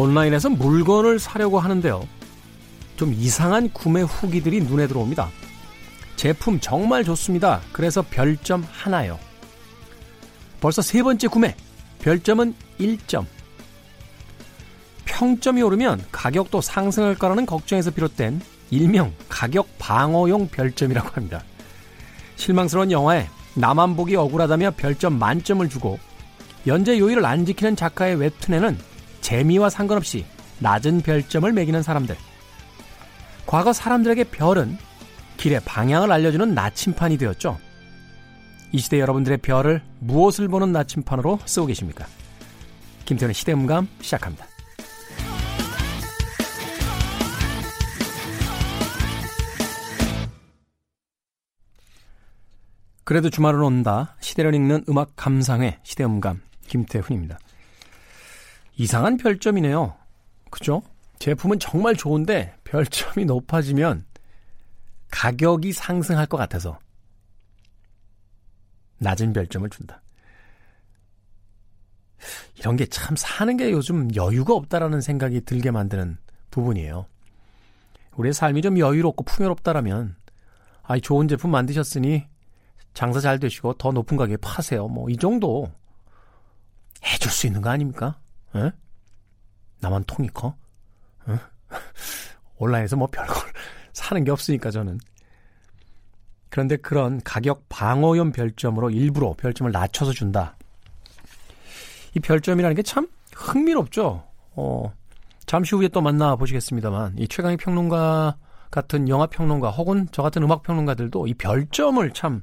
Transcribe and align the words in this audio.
온라인에서 0.00 0.48
물건을 0.48 1.18
사려고 1.18 1.60
하는데요. 1.60 2.06
좀 2.96 3.12
이상한 3.12 3.70
구매 3.70 4.00
후기들이 4.00 4.62
눈에 4.62 4.86
들어옵니다. 4.86 5.28
제품 6.16 6.58
정말 6.58 7.04
좋습니다. 7.04 7.60
그래서 7.72 8.02
별점 8.08 8.66
하나요. 8.70 9.18
벌써 10.60 10.80
세 10.80 11.02
번째 11.02 11.28
구매. 11.28 11.54
별점은 12.00 12.54
1점. 12.78 13.26
평점이 15.04 15.60
오르면 15.62 16.04
가격도 16.10 16.62
상승할 16.62 17.14
거라는 17.16 17.44
걱정에서 17.44 17.90
비롯된 17.90 18.40
일명 18.70 19.12
가격 19.28 19.68
방어용 19.78 20.48
별점이라고 20.48 21.10
합니다. 21.10 21.42
실망스러운 22.36 22.90
영화에 22.90 23.28
나만 23.54 23.96
보기 23.96 24.16
억울하다며 24.16 24.72
별점 24.78 25.18
만점을 25.18 25.68
주고 25.68 25.98
연재 26.66 26.98
요일을 26.98 27.24
안 27.26 27.44
지키는 27.44 27.76
작가의 27.76 28.16
웹툰에는 28.16 28.89
재미와 29.30 29.70
상관없이 29.70 30.26
낮은 30.58 31.02
별점을 31.02 31.52
매기는 31.52 31.80
사람들. 31.84 32.16
과거 33.46 33.72
사람들에게 33.72 34.24
별은 34.24 34.76
길의 35.36 35.60
방향을 35.64 36.10
알려주는 36.10 36.52
나침판이 36.52 37.16
되었죠. 37.16 37.56
이 38.72 38.78
시대 38.78 38.98
여러분들의 38.98 39.38
별을 39.38 39.82
무엇을 40.00 40.48
보는 40.48 40.72
나침판으로 40.72 41.38
쓰고 41.44 41.66
계십니까? 41.66 42.06
김태훈의 43.04 43.34
시대음감 43.34 43.86
시작합니다. 44.00 44.46
그래도 53.04 53.30
주말은 53.30 53.60
온다. 53.60 54.16
시대를 54.18 54.56
읽는 54.56 54.86
음악 54.88 55.14
감상회 55.14 55.78
시대음감 55.84 56.40
김태훈입니다. 56.66 57.38
이상한 58.80 59.18
별점이네요. 59.18 59.94
그죠? 60.50 60.82
제품은 61.18 61.58
정말 61.58 61.94
좋은데 61.94 62.56
별점이 62.64 63.26
높아지면 63.26 64.06
가격이 65.10 65.74
상승할 65.74 66.24
것 66.24 66.38
같아서 66.38 66.78
낮은 68.98 69.34
별점을 69.34 69.68
준다. 69.68 70.00
이런 72.58 72.76
게 72.76 72.86
참 72.86 73.16
사는 73.16 73.54
게 73.58 73.70
요즘 73.70 74.14
여유가 74.14 74.54
없다라는 74.54 75.02
생각이 75.02 75.42
들게 75.42 75.70
만드는 75.70 76.16
부분이에요. 76.50 77.04
우리의 78.16 78.32
삶이 78.32 78.62
좀 78.62 78.78
여유롭고 78.78 79.24
풍요롭다라면, 79.24 80.16
아, 80.82 80.98
좋은 80.98 81.28
제품 81.28 81.50
만드셨으니 81.50 82.26
장사 82.94 83.20
잘 83.20 83.38
되시고 83.38 83.74
더 83.74 83.92
높은 83.92 84.16
가격에 84.16 84.38
파세요. 84.38 84.88
뭐 84.88 85.10
이 85.10 85.18
정도 85.18 85.70
해줄 87.04 87.30
수 87.30 87.46
있는 87.46 87.60
거 87.60 87.68
아닙니까? 87.68 88.18
에? 88.56 88.70
나만 89.80 90.04
통이 90.04 90.28
커? 90.34 90.56
에? 91.28 91.36
온라인에서 92.56 92.96
뭐 92.96 93.06
별걸 93.06 93.34
사는 93.92 94.22
게 94.24 94.30
없으니까 94.30 94.70
저는. 94.70 94.98
그런데 96.48 96.76
그런 96.76 97.20
가격 97.22 97.68
방어용 97.68 98.32
별점으로 98.32 98.90
일부러 98.90 99.34
별점을 99.38 99.70
낮춰서 99.70 100.12
준다. 100.12 100.56
이 102.14 102.20
별점이라는 102.20 102.74
게 102.74 102.82
참 102.82 103.08
흥미롭죠. 103.34 104.24
어, 104.56 104.92
잠시 105.46 105.74
후에 105.74 105.88
또 105.88 106.00
만나 106.00 106.36
보시겠습니다만 106.36 107.16
이 107.18 107.28
최강희 107.28 107.56
평론가 107.56 108.36
같은 108.70 109.08
영화 109.08 109.26
평론가 109.26 109.70
혹은 109.70 110.06
저 110.12 110.22
같은 110.22 110.42
음악 110.42 110.62
평론가들도 110.62 111.26
이 111.26 111.34
별점을 111.34 112.12
참 112.12 112.42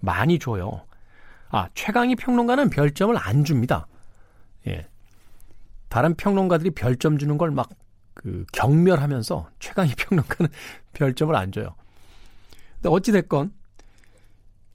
많이 0.00 0.38
줘요. 0.38 0.86
아, 1.50 1.68
최강희 1.74 2.16
평론가는 2.16 2.70
별점을 2.70 3.16
안 3.18 3.44
줍니다. 3.44 3.86
예. 4.68 4.86
다른 5.90 6.14
평론가들이 6.14 6.70
별점 6.70 7.18
주는 7.18 7.36
걸 7.38 7.50
막 7.50 7.68
그 8.14 8.44
경멸하면서 8.52 9.48
최강희 9.60 9.94
평론가는 9.96 10.50
별점을 10.92 11.34
안 11.34 11.52
줘요. 11.52 11.74
근데 12.74 12.88
어찌 12.90 13.12
됐건 13.12 13.52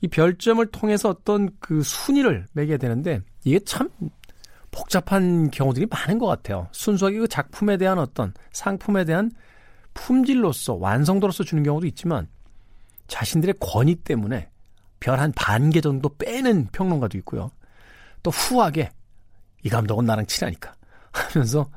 이 0.02 0.08
별점을 0.08 0.66
통해서 0.68 1.10
어떤 1.10 1.50
그 1.60 1.84
순위를 1.84 2.48
매게 2.54 2.78
되는데 2.78 3.22
이게 3.44 3.60
참 3.60 3.90
복잡한 4.72 5.52
경우들이 5.52 5.86
많은 5.88 6.18
것 6.18 6.26
같아요. 6.28 6.68
순수하게 6.72 7.20
그 7.20 7.28
작품에 7.28 7.78
대한 7.78 8.00
어떤 8.00 8.34
상품에 8.52 9.06
대한 9.06 9.32
품질로서 9.94 10.76
완성도로서 10.76 11.44
주는 11.44 11.64
경우도 11.64 11.88
있지만 11.88 12.28
자신들의 13.08 13.56
권위 13.60 13.96
때문에 13.96 14.50
별 15.00 15.20
한 15.20 15.32
반 15.34 15.70
개 15.70 15.82
정도 15.82 16.10
빼는 16.18 16.68
평론가도 16.72 17.18
있고요. 17.20 17.52
또 18.24 18.32
후하게 18.32 18.90
이 19.64 19.70
감독은 19.70 20.06
나랑 20.06 20.26
친하니까 20.26 20.74
하면서 21.16 21.70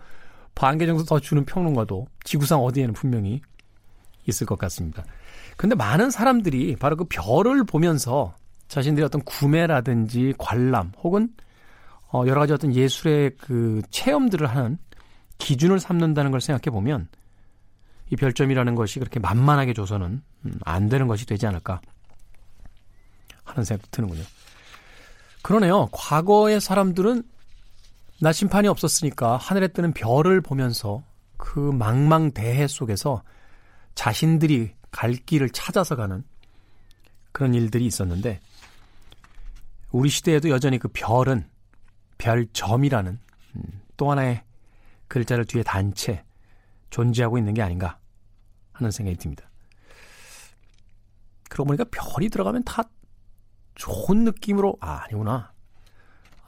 반개 0.54 0.86
정도 0.86 1.04
더 1.04 1.20
주는 1.20 1.44
평론가도 1.44 2.06
지구상 2.24 2.60
어디에는 2.60 2.94
분명히 2.94 3.40
있을 4.26 4.46
것 4.46 4.58
같습니다. 4.58 5.04
근데 5.56 5.74
많은 5.74 6.10
사람들이 6.10 6.76
바로 6.76 6.96
그 6.96 7.04
별을 7.08 7.64
보면서 7.64 8.34
자신들의 8.68 9.06
어떤 9.06 9.22
구매라든지 9.22 10.34
관람 10.38 10.92
혹은 11.02 11.30
어 12.12 12.24
여러 12.26 12.40
가지 12.40 12.52
어떤 12.52 12.74
예술의 12.74 13.32
그 13.38 13.82
체험들을 13.90 14.46
하는 14.46 14.78
기준을 15.38 15.80
삼는다는 15.80 16.30
걸 16.30 16.40
생각해 16.40 16.72
보면 16.72 17.08
이 18.10 18.16
별점이라는 18.16 18.74
것이 18.74 18.98
그렇게 18.98 19.20
만만하게 19.20 19.74
줘서는 19.74 20.22
음, 20.44 20.58
안 20.64 20.88
되는 20.88 21.06
것이 21.06 21.26
되지 21.26 21.46
않을까 21.46 21.80
하는 23.44 23.64
생각도 23.64 23.88
드는군요. 23.90 24.22
그러네요. 25.42 25.88
과거의 25.92 26.60
사람들은 26.60 27.22
나침판이 28.20 28.68
없었으니까 28.68 29.36
하늘에 29.36 29.68
뜨는 29.68 29.92
별을 29.92 30.40
보면서 30.40 31.04
그 31.36 31.58
망망대해 31.58 32.66
속에서 32.66 33.22
자신들이 33.94 34.74
갈 34.90 35.12
길을 35.12 35.50
찾아서 35.50 35.96
가는 35.96 36.24
그런 37.32 37.54
일들이 37.54 37.86
있었는데 37.86 38.40
우리 39.90 40.08
시대에도 40.08 40.50
여전히 40.50 40.78
그 40.78 40.88
별은 40.88 41.48
별점이라는 42.18 43.18
음, 43.56 43.62
또 43.96 44.10
하나의 44.10 44.42
글자를 45.06 45.44
뒤에 45.44 45.62
단 45.62 45.92
채 45.94 46.24
존재하고 46.90 47.38
있는 47.38 47.54
게 47.54 47.62
아닌가 47.62 47.98
하는 48.72 48.90
생각이 48.90 49.16
듭니다. 49.18 49.48
그러고 51.48 51.66
보니까 51.68 51.84
별이 51.90 52.28
들어가면 52.28 52.64
다 52.64 52.82
좋은 53.74 54.24
느낌으로 54.24 54.76
아 54.80 55.04
아니구나. 55.04 55.52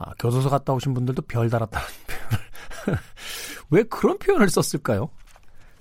아, 0.03 0.15
교도소 0.19 0.49
갔다 0.49 0.73
오신 0.73 0.95
분들도 0.95 1.21
별 1.23 1.51
달았다는 1.51 1.87
표현을 2.87 3.01
왜 3.69 3.83
그런 3.83 4.19
표현을 4.19 4.49
썼을까요? 4.49 5.11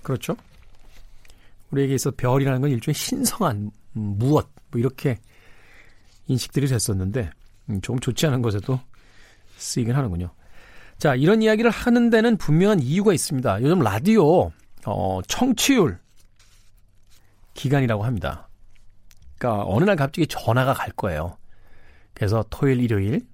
그렇죠? 0.02 0.36
우리에게 1.70 1.94
있어 1.94 2.10
별이라는 2.10 2.60
건 2.60 2.70
일종의 2.70 2.94
신성한 2.94 3.70
음, 3.96 4.18
무엇 4.18 4.50
뭐 4.70 4.78
이렇게 4.78 5.18
인식들이 6.26 6.66
됐었는데 6.66 7.30
음, 7.70 7.80
조금 7.80 7.98
좋지 7.98 8.26
않은 8.26 8.42
것에도 8.42 8.78
쓰이긴 9.56 9.94
하는군요. 9.94 10.30
자 10.98 11.14
이런 11.14 11.40
이야기를 11.40 11.70
하는 11.70 12.10
데는 12.10 12.36
분명한 12.36 12.80
이유가 12.80 13.14
있습니다. 13.14 13.62
요즘 13.62 13.78
라디오 13.78 14.52
어, 14.84 15.20
청취율 15.28 15.98
기간이라고 17.54 18.04
합니다. 18.04 18.50
그러니까 19.38 19.64
어느 19.66 19.84
날 19.84 19.96
갑자기 19.96 20.26
전화가 20.26 20.74
갈 20.74 20.90
거예요. 20.90 21.38
그래서 22.12 22.44
토요일, 22.50 22.80
일요일 22.80 23.29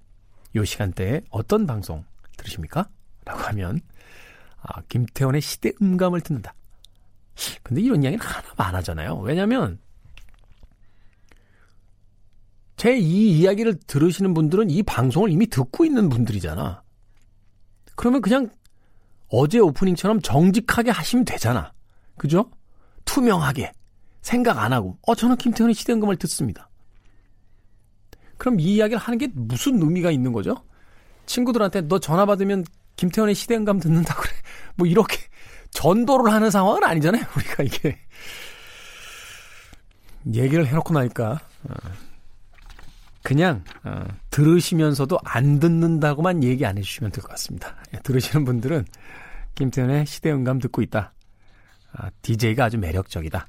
요 0.57 0.65
시간대에 0.65 1.21
어떤 1.29 1.65
방송 1.65 2.03
들으십니까? 2.37 2.89
라고 3.25 3.39
하면 3.43 3.79
아, 4.61 4.81
김태원의 4.89 5.41
시대 5.41 5.71
음감을 5.81 6.21
듣는다. 6.21 6.53
근데 7.63 7.81
이런 7.81 8.03
이야기는 8.03 8.23
하나도 8.25 8.63
안 8.63 8.75
하잖아요. 8.75 9.17
왜냐면 9.19 9.79
제 12.77 12.95
이 12.97 13.39
이야기를 13.39 13.79
들으시는 13.87 14.33
분들은 14.33 14.69
이 14.69 14.83
방송을 14.83 15.31
이미 15.31 15.47
듣고 15.47 15.83
있는 15.83 16.09
분들이잖아. 16.09 16.83
그러면 17.95 18.21
그냥 18.21 18.49
어제 19.29 19.59
오프닝처럼 19.59 20.21
정직하게 20.21 20.91
하시면 20.91 21.25
되잖아. 21.25 21.73
그죠? 22.17 22.51
투명하게. 23.05 23.71
생각 24.21 24.59
안 24.59 24.73
하고. 24.73 24.97
어, 25.01 25.15
저는 25.15 25.37
김태현의 25.37 25.73
시대음감을 25.73 26.17
듣습니다. 26.17 26.69
그럼 28.37 28.59
이 28.59 28.75
이야기를 28.75 28.99
하는 28.99 29.17
게 29.17 29.27
무슨 29.33 29.81
의미가 29.81 30.11
있는 30.11 30.31
거죠? 30.33 30.55
친구들한테 31.25 31.81
너 31.81 31.99
전화 31.99 32.25
받으면 32.25 32.65
김태현의 32.95 33.35
시대음감 33.35 33.79
듣는다 33.79 34.15
그래. 34.15 34.31
뭐 34.75 34.87
이렇게 34.87 35.17
전도를 35.71 36.31
하는 36.31 36.49
상황은 36.49 36.83
아니잖아요. 36.83 37.23
우리가 37.35 37.63
이게 37.63 37.97
얘기를 40.33 40.65
해놓고 40.67 40.93
나니까 40.93 41.39
어, 41.63 41.73
그냥 43.23 43.63
어, 43.83 44.05
들으시면서도 44.29 45.19
안 45.23 45.59
듣는다고만 45.59 46.43
얘기 46.43 46.65
안 46.65 46.77
해주시면 46.77 47.11
될 47.11 47.21
것 47.21 47.29
같습니다. 47.31 47.75
예, 47.93 47.99
들으시는 47.99 48.45
분들은 48.45 48.85
김태현의 49.55 50.05
시대음감 50.05 50.59
듣고 50.59 50.81
있다. 50.81 51.13
아, 51.93 52.09
DJ가 52.21 52.65
아주 52.65 52.77
매력적이다. 52.77 53.47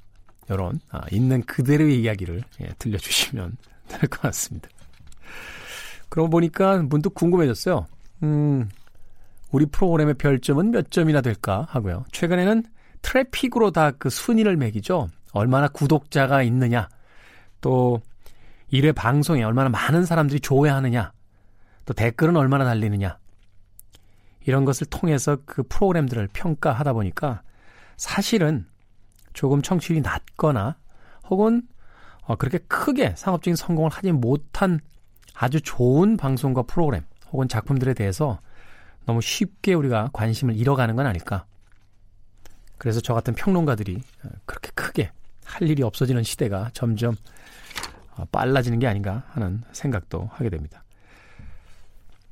이런 0.50 0.80
아, 0.90 1.02
있는 1.12 1.42
그대로의 1.42 2.00
이야기를 2.00 2.42
예, 2.62 2.68
들려주시면 2.78 3.56
될 3.88 4.00
것 4.08 4.20
같습니다. 4.22 4.68
그러고 6.08 6.30
보니까 6.30 6.78
문득 6.82 7.14
궁금해졌어요. 7.14 7.86
음, 8.22 8.68
우리 9.50 9.66
프로그램의 9.66 10.14
별점은 10.14 10.70
몇 10.70 10.90
점이나 10.90 11.20
될까 11.20 11.66
하고요. 11.70 12.04
최근에는 12.12 12.64
트래픽으로 13.02 13.70
다 13.70 13.92
그 13.98 14.10
순위를 14.10 14.56
매기죠. 14.56 15.08
얼마나 15.32 15.68
구독자가 15.68 16.42
있느냐, 16.42 16.88
또 17.60 18.00
1회 18.72 18.94
방송에 18.94 19.42
얼마나 19.42 19.68
많은 19.68 20.04
사람들이 20.04 20.40
조회하느냐, 20.40 21.12
또 21.84 21.94
댓글은 21.94 22.36
얼마나 22.36 22.64
달리느냐, 22.64 23.18
이런 24.46 24.64
것을 24.64 24.86
통해서 24.86 25.36
그 25.44 25.62
프로그램들을 25.62 26.28
평가하다 26.32 26.94
보니까 26.94 27.42
사실은 27.96 28.66
조금 29.32 29.62
청취율이 29.62 30.00
낮거나 30.00 30.76
혹은 31.28 31.62
어, 32.22 32.36
그렇게 32.36 32.58
크게 32.58 33.14
상업적인 33.16 33.56
성공을 33.56 33.90
하지 33.90 34.12
못한 34.12 34.80
아주 35.38 35.60
좋은 35.60 36.16
방송과 36.16 36.62
프로그램 36.62 37.04
혹은 37.30 37.46
작품들에 37.46 37.94
대해서 37.94 38.40
너무 39.06 39.20
쉽게 39.22 39.72
우리가 39.74 40.10
관심을 40.12 40.56
잃어가는 40.56 40.96
건 40.96 41.06
아닐까. 41.06 41.46
그래서 42.76 43.00
저 43.00 43.14
같은 43.14 43.34
평론가들이 43.34 44.02
어, 44.24 44.28
그렇게 44.44 44.70
크게 44.74 45.12
할 45.44 45.68
일이 45.68 45.82
없어지는 45.82 46.24
시대가 46.24 46.70
점점 46.74 47.14
어, 48.16 48.24
빨라지는 48.32 48.80
게 48.80 48.88
아닌가 48.88 49.24
하는 49.28 49.62
생각도 49.72 50.28
하게 50.32 50.50
됩니다. 50.50 50.82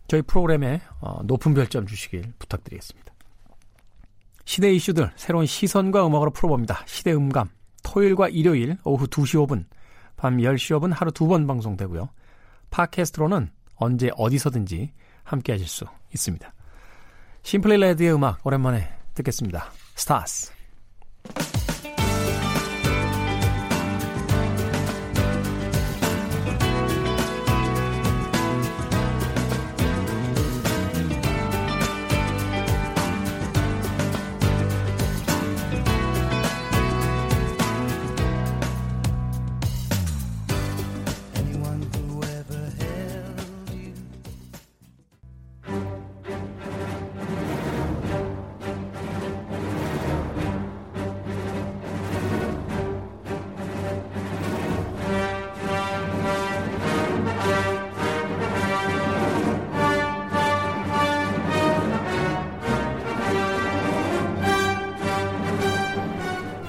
저희 0.08 0.22
프로그램에 0.22 0.80
어, 1.00 1.22
높은 1.24 1.54
별점 1.54 1.86
주시길 1.86 2.32
부탁드리겠습니다. 2.40 3.12
시대 4.44 4.72
이슈들 4.72 5.12
새로운 5.14 5.46
시선과 5.46 6.06
음악으로 6.06 6.32
풀어봅니다. 6.32 6.82
시대 6.86 7.12
음감 7.12 7.50
토요일과 7.84 8.28
일요일 8.28 8.78
오후 8.84 9.06
2시 9.06 9.46
5분 9.46 9.64
밤 10.16 10.38
10시 10.38 10.76
5분 10.78 10.92
하루 10.92 11.12
두 11.12 11.28
번 11.28 11.46
방송되고요. 11.46 12.08
팟캐스트로는 12.70 13.50
언제 13.76 14.10
어디서든지 14.16 14.92
함께 15.24 15.52
하실 15.52 15.66
수 15.68 15.84
있습니다. 16.14 16.52
Simply 17.42 17.76
Red의 17.78 18.14
음악 18.14 18.44
오랜만에 18.46 18.88
듣겠습니다. 19.14 19.70
Stars 19.94 20.52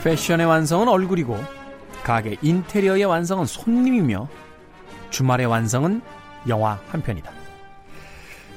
패션의 0.08 0.46
완성은 0.46 0.88
얼굴이고 0.88 1.38
가게 2.02 2.38
인테리어의 2.42 3.04
완성은 3.04 3.46
손님이며 3.46 4.30
주말의 5.10 5.48
완성은 5.48 6.02
영화 6.48 6.80
한 6.88 7.02
편이다. 7.02 7.30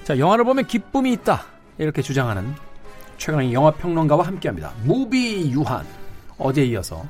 자, 0.04 0.16
영화를 0.16 0.44
보면 0.44 0.68
기쁨이 0.68 1.12
있다. 1.14 1.42
이렇게 1.78 2.02
주장하는 2.02 2.54
최강의 3.18 3.52
영화 3.52 3.72
평론가와 3.72 4.28
함께 4.28 4.46
합니다. 4.48 4.72
무비 4.84 5.50
유한 5.50 5.84
어제에 6.38 6.66
이어서 6.66 7.04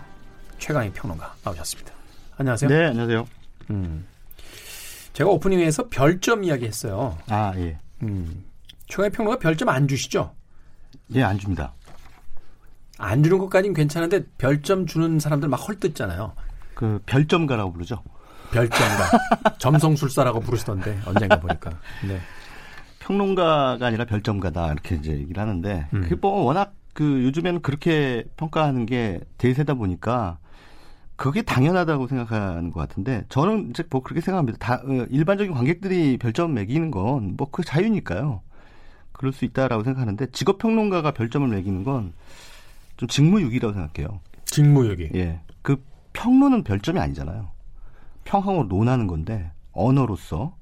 최강의 0.59 0.95
평론가 0.95 1.35
나오셨습니다. 1.45 1.93
안녕하세요. 2.39 2.71
네, 2.71 2.87
안녕하세요. 2.87 3.27
음. 3.69 4.07
제가 5.13 5.29
오프닝에서 5.29 5.91
별점 5.91 6.45
이야기 6.45 6.65
했어요. 6.65 7.19
아, 7.29 7.53
예. 7.57 7.77
음. 8.05 8.43
최강의 8.87 9.11
평론가 9.11 9.39
별점 9.39 9.69
안 9.69 9.87
주시죠? 9.87 10.35
예, 11.15 11.23
안 11.25 11.39
줍니다. 11.39 11.75
안 13.01 13.23
주는 13.23 13.39
것까지는 13.39 13.75
괜찮은데 13.75 14.25
별점 14.39 14.87
주는 14.87 15.19
사람들 15.19 15.49
막 15.49 15.57
헐뜯잖아요. 15.57 16.33
그 16.75 17.01
별점가라고 17.07 17.73
부르죠. 17.73 18.03
별점가. 18.53 19.11
점성술사라고 19.59 20.41
부르시던데 20.41 21.01
언젠가 21.07 21.41
보니까. 21.41 21.71
네. 22.07 22.19
평론가가 23.01 23.85
아니라 23.85 24.05
별점가다 24.05 24.73
이렇게 24.73 24.97
이제 24.97 25.13
얘기를 25.13 25.41
하는데 25.41 25.89
음. 25.95 26.03
그게 26.03 26.15
뭐 26.15 26.45
워낙 26.45 26.75
그 26.93 27.25
요즘에는 27.25 27.63
그렇게 27.63 28.25
평가하는 28.37 28.87
게 28.87 29.21
대세다 29.39 29.75
보니까 29.75 30.39
그게 31.17 31.43
당연하다고 31.43 32.07
생각하는 32.07 32.71
것 32.71 32.81
같은데 32.81 33.25
저는 33.29 33.71
이제 33.71 33.83
뭐 33.91 34.03
그렇게 34.03 34.21
생각합니다. 34.21 34.59
다 34.59 34.83
어, 34.85 35.07
일반적인 35.11 35.53
관객들이 35.53 36.17
별점 36.19 36.55
매기는 36.55 36.91
건 36.91 37.37
뭐 37.37 37.51
그 37.51 37.63
자유니까요. 37.65 38.43
그럴 39.13 39.33
수 39.33 39.45
있다라고 39.45 39.85
생각하는데 39.85 40.31
직업 40.33 40.59
평론가가 40.59 41.11
별점을 41.13 41.47
매기는 41.47 41.85
건 41.85 42.15
좀 43.01 43.09
직무유기라고 43.09 43.73
생각해요. 43.73 44.21
직무유기. 44.45 45.11
예. 45.15 45.41
그 45.63 45.83
평론은 46.13 46.65
별점이 46.65 47.01
아니잖아요. 47.01 47.49
평하고 48.25 48.65
논하는 48.65 49.07
건데 49.07 49.51
언어로서 49.73 50.55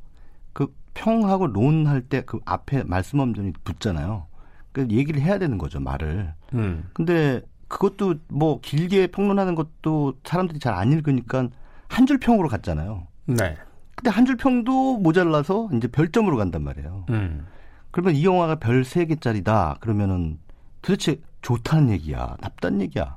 그 0.52 0.73
평하고 0.94 1.49
논할 1.49 2.00
때 2.02 2.23
그 2.25 2.38
앞에 2.44 2.85
말씀 2.85 3.19
엄전이 3.19 3.55
붙잖아요. 3.64 4.26
그 4.70 4.87
얘기를 4.88 5.20
해야 5.20 5.38
되는 5.38 5.58
거죠, 5.58 5.81
말을. 5.81 6.32
음. 6.55 6.85
근데 6.93 7.43
그것도 7.67 8.14
뭐 8.29 8.61
길게 8.61 9.08
평론하는 9.08 9.56
것도 9.56 10.14
사람들이 10.25 10.61
잘 10.61 10.75
안 10.75 10.93
읽으니까 10.93 11.49
한 11.88 12.06
줄 12.06 12.19
평으로 12.19 12.49
갔잖아요. 12.49 13.08
네. 13.26 13.56
근데 13.96 14.11
한 14.11 14.25
줄 14.26 14.37
평도 14.37 14.99
모자라서 14.99 15.70
이제 15.75 15.88
별점으로 15.88 16.37
간단 16.37 16.62
말이에요. 16.62 17.06
음. 17.11 17.47
그러면 17.90 18.14
이 18.14 18.25
영화가 18.25 18.57
별 18.61 18.83
3개짜리다. 18.83 19.80
그러면은 19.80 20.38
도대체 20.83 21.21
좋다는 21.42 21.90
얘기야, 21.90 22.37
나쁘다는 22.40 22.83
얘기야. 22.83 23.16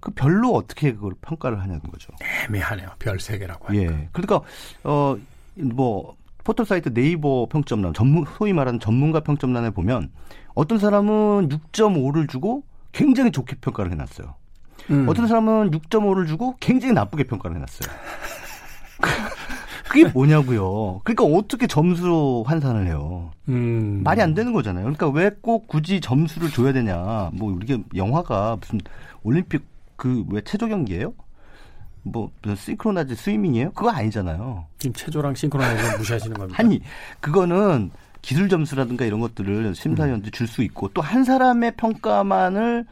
그 0.00 0.10
별로 0.12 0.54
어떻게 0.54 0.94
그걸 0.94 1.12
평가를 1.20 1.60
하냐는 1.60 1.80
거죠. 1.82 2.12
애매하네요. 2.48 2.90
별 2.98 3.18
3개라고 3.18 3.64
하니까. 3.66 3.92
예. 3.92 4.08
그러니까 4.12 4.40
어뭐 4.82 6.16
포털 6.42 6.64
사이트 6.64 6.92
네이버 6.92 7.46
평점란 7.50 7.92
전문 7.92 8.24
소위 8.38 8.52
말하는 8.54 8.80
전문가 8.80 9.20
평점란에 9.20 9.70
보면 9.70 10.10
어떤 10.54 10.78
사람은 10.78 11.50
6.5를 11.50 12.28
주고 12.28 12.64
굉장히 12.92 13.30
좋게 13.30 13.56
평가를 13.60 13.92
해놨어요. 13.92 14.34
음. 14.90 15.06
어떤 15.08 15.26
사람은 15.28 15.70
6.5를 15.70 16.26
주고 16.26 16.56
굉장히 16.60 16.94
나쁘게 16.94 17.24
평가를 17.24 17.56
해놨어요. 17.56 17.90
그게 19.90 20.04
뭐냐고요. 20.08 21.00
그러니까 21.04 21.24
어떻게 21.24 21.66
점수로 21.66 22.44
환산을 22.46 22.86
해요. 22.86 23.32
음. 23.48 24.02
말이 24.04 24.22
안 24.22 24.34
되는 24.34 24.52
거잖아요. 24.52 24.84
그러니까 24.84 25.08
왜 25.08 25.30
꼭 25.42 25.66
굳이 25.66 26.00
점수를 26.00 26.48
줘야 26.50 26.72
되냐. 26.72 27.30
뭐 27.32 27.52
우리가 27.52 27.82
영화가 27.96 28.58
무슨 28.60 28.80
올림픽 29.24 29.64
그 29.96 30.24
왜 30.30 30.40
체조 30.42 30.68
경기예요? 30.68 31.12
뭐 32.02 32.30
무슨 32.42 32.56
싱크로나이즈 32.56 33.14
스위밍이에요? 33.16 33.72
그거 33.72 33.90
아니잖아요. 33.90 34.64
지금 34.78 34.94
체조랑 34.94 35.34
싱크로나이즈 35.34 35.96
무시하시는 35.98 36.36
겁니다. 36.36 36.56
아니 36.60 36.80
그거는 37.20 37.90
기술 38.22 38.48
점수라든가 38.48 39.04
이런 39.04 39.20
것들을 39.20 39.74
심사위원들이 39.74 40.30
줄수 40.30 40.62
있고 40.62 40.88
또 40.94 41.02
한 41.02 41.24
사람의 41.24 41.72
평가만을 41.76 42.86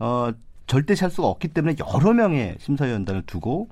어 0.00 0.30
절대시 0.66 1.02
할 1.04 1.10
수가 1.10 1.28
없기 1.28 1.48
때문에 1.48 1.76
여러 1.94 2.12
명의 2.12 2.56
심사위원단을 2.60 3.22
두고 3.26 3.68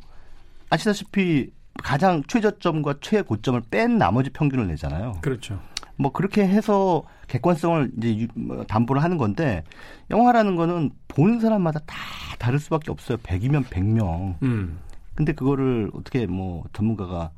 아시다시피 0.70 1.50
가장 1.82 2.22
최저점과 2.26 2.94
최고점을 3.00 3.60
뺀 3.70 3.98
나머지 3.98 4.30
평균을 4.30 4.66
내잖아요. 4.68 5.18
그렇죠. 5.22 5.60
뭐 5.96 6.12
그렇게 6.12 6.46
해서 6.46 7.02
객관성을 7.28 7.92
이제 7.98 8.18
유- 8.20 8.28
뭐 8.34 8.64
담보를 8.64 9.02
하는 9.02 9.18
건데 9.18 9.64
영화라는 10.10 10.56
거는 10.56 10.90
보는 11.08 11.40
사람마다 11.40 11.80
다 11.80 11.94
다를 12.38 12.58
수밖에 12.58 12.90
없어요. 12.90 13.18
100이면 13.18 13.64
100명. 13.66 14.36
음. 14.42 14.78
근데 15.14 15.32
그거를 15.34 15.90
어떻게 15.92 16.26
뭐 16.26 16.64
전문가가 16.72 17.30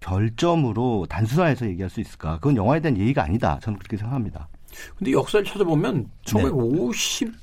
별점으로 0.00 1.06
단순화해서 1.08 1.66
얘기할 1.66 1.90
수 1.90 2.00
있을까? 2.00 2.34
그건 2.36 2.56
영화에 2.56 2.78
대한 2.80 2.96
예의가 2.96 3.24
아니다. 3.24 3.58
저는 3.62 3.78
그렇게 3.78 3.96
생각합니다. 3.96 4.48
근데 4.96 5.10
역사를 5.12 5.44
찾아보면 5.44 6.08
1950년대 6.24 7.34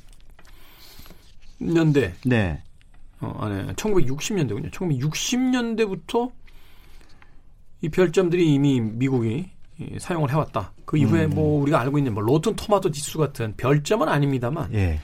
네. 2.25 2.61
어, 3.23 3.37
아니, 3.39 3.73
1960년대군요. 3.73 4.71
1960년대부터 4.71 6.31
이 7.81 7.89
별점들이 7.89 8.53
이미 8.53 8.79
미국이 8.79 9.49
이, 9.79 9.99
사용을 9.99 10.31
해왔다. 10.31 10.71
그 10.85 10.97
이후에 10.97 11.25
음. 11.25 11.31
뭐 11.31 11.61
우리가 11.61 11.79
알고 11.81 11.97
있는 11.97 12.13
뭐 12.13 12.23
로튼 12.23 12.55
토마토 12.55 12.91
지수 12.91 13.17
같은 13.17 13.53
별점은 13.57 14.07
아닙니다만 14.07 14.73
예. 14.73 14.99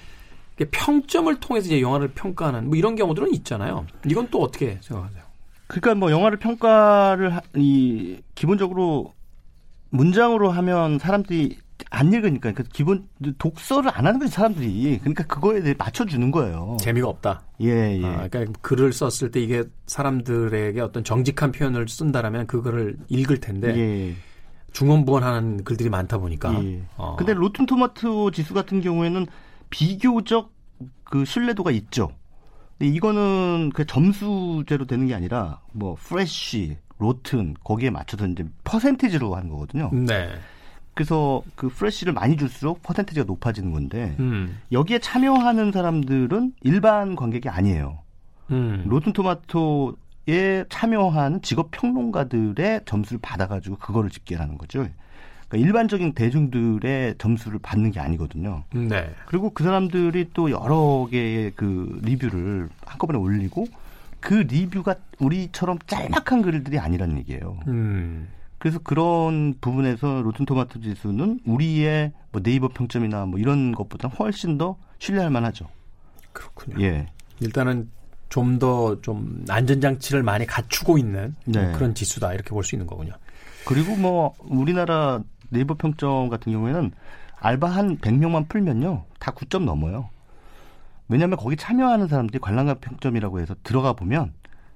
평점을 0.72 1.40
통해서 1.40 1.68
이제 1.68 1.82
영화를 1.82 2.10
평가하는 2.10 2.68
뭐 2.68 2.76
이런 2.76 2.96
경우들은 2.96 3.34
있잖아요. 3.36 3.86
이건 4.06 4.28
또 4.30 4.42
어떻게 4.42 4.78
생각하세요? 4.82 5.24
그러니까 5.68 5.96
뭐 5.96 6.12
영화를 6.12 6.38
평가를 6.38 7.36
하- 7.36 7.42
이 7.56 8.18
기본적으로 8.36 9.14
문장으로 9.90 10.52
하면 10.52 11.00
사람들이 11.00 11.58
안 11.90 12.12
읽으니까 12.14 12.52
그 12.52 12.64
기본 12.64 13.08
독서를 13.38 13.92
안 13.94 14.06
하는 14.06 14.20
거지 14.20 14.32
사람들이 14.32 15.00
그러니까 15.00 15.24
그거에 15.26 15.62
대해 15.62 15.76
맞춰주는 15.78 16.30
거예요. 16.32 16.78
재미가 16.80 17.08
없다. 17.08 17.44
예, 17.62 18.00
예. 18.00 18.06
아, 18.06 18.28
그러니까 18.28 18.60
글을 18.62 18.94
썼을 18.94 19.32
때 19.32 19.40
이게 19.42 19.64
사람들에게 19.88 20.80
어떤 20.82 21.04
정직한 21.04 21.52
표현을 21.52 21.88
쓴다라면 21.88 22.48
그거를 22.48 22.98
읽을 23.08 23.40
텐데 23.40 23.76
예. 23.78 24.16
중언부언하는 24.72 25.64
글들이 25.64 25.90
많다 25.90 26.18
보니까. 26.18 26.64
예. 26.64 26.84
어. 26.98 27.16
근데 27.16 27.34
로튼 27.34 27.66
토마토 27.66 28.32
지수 28.32 28.54
같은 28.54 28.82
경우에는 28.82 29.26
비교적 29.70 30.52
그 31.04 31.26
신뢰도가 31.26 31.72
있죠. 31.72 32.12
근데 32.78 32.94
이거는 32.94 33.72
그 33.74 33.86
점수제로 33.86 34.86
되는 34.86 35.08
게 35.08 35.16
아니라 35.16 35.60
뭐 35.74 35.96
프레쉬, 36.00 36.78
로튼 36.98 37.56
거기에 37.64 37.90
맞춰서 37.90 38.28
이제 38.28 38.46
퍼센티지로 38.64 39.36
하는 39.36 39.50
거거든요. 39.50 39.90
네. 39.94 40.30
그래서 41.00 41.42
그 41.56 41.70
프레쉬를 41.70 42.12
많이 42.12 42.36
줄수록 42.36 42.84
퍼센티지가 42.84 43.26
높아지는 43.26 43.72
건데 43.72 44.18
음. 44.20 44.60
여기에 44.74 45.00
참여하는 45.00 45.72
사람들은 45.72 46.56
일반 46.62 47.16
관객이 47.16 47.48
아니에요. 47.48 48.00
음. 48.52 48.84
로튼 48.86 49.14
토마토에 49.14 50.66
참여하는 50.68 51.42
직업 51.42 51.72
평론가들의 51.72 52.82
점수를 52.84 53.20
받아가지고 53.22 53.78
그거를 53.78 54.10
집계하는 54.10 54.58
거죠. 54.58 54.86
그러니까 55.48 55.66
일반적인 55.70 56.16
대중들의 56.16 57.16
점수를 57.18 57.60
받는 57.60 57.92
게 57.92 58.02
아니거든요. 58.02 58.66
네. 58.74 59.10
그리고 59.26 59.52
그 59.52 59.64
사람들이 59.64 60.32
또 60.34 60.52
여러 60.52 61.08
개의 61.10 61.54
그 61.56 61.98
리뷰를 62.04 62.68
한꺼번에 62.86 63.18
올리고 63.18 63.68
그 64.20 64.34
리뷰가 64.34 64.96
우리처럼 65.20 65.80
짤막한 65.88 66.42
글들이 66.42 66.78
아니라는 66.78 67.20
얘기예요. 67.20 67.58
음. 67.68 68.28
그래서 68.60 68.80
그런 68.80 69.56
부분에서 69.62 70.22
로튼 70.22 70.46
토마토 70.46 70.82
지수는 70.82 71.40
우리의 71.46 72.12
뭐 72.32 72.42
네이버 72.42 72.68
평점이나 72.68 73.26
뭐 73.26 73.40
이런 73.40 73.72
것보다 73.72 74.10
훨씬 74.10 74.58
더 74.58 74.78
신뢰할 75.00 75.30
만하죠. 75.32 75.68
그렇군요. 76.34 76.82
예. 76.84 77.08
일단은 77.40 77.90
좀더좀 78.30 79.46
안전장치를 79.50 80.24
많이 80.24 80.46
갖추고 80.46 80.98
있는 80.98 81.36
네. 81.46 81.72
그런 81.74 81.96
지수다 81.96 82.34
이렇게 82.34 82.50
볼 82.52 82.64
수 82.64 82.76
있는 82.76 82.86
거군요. 82.86 83.14
그리고 83.66 83.96
뭐 83.96 84.36
우리나라 84.40 85.22
네이버 85.50 85.74
평점 85.74 86.30
같은 86.30 86.52
경우에는 86.52 86.92
알바 87.40 87.68
한 87.68 87.98
100명만 87.98 88.48
풀면요. 88.50 89.06
다 89.20 89.32
9점 89.32 89.64
넘어요. 89.64 90.10
왜냐하면 91.08 91.38
거기 91.38 91.56
참여하는 91.56 92.08
사람들이 92.08 92.40
관람가 92.40 92.76
평점이라고 92.76 93.40
해서 93.40 93.56
들어가 93.64 93.94
보면 93.94 94.34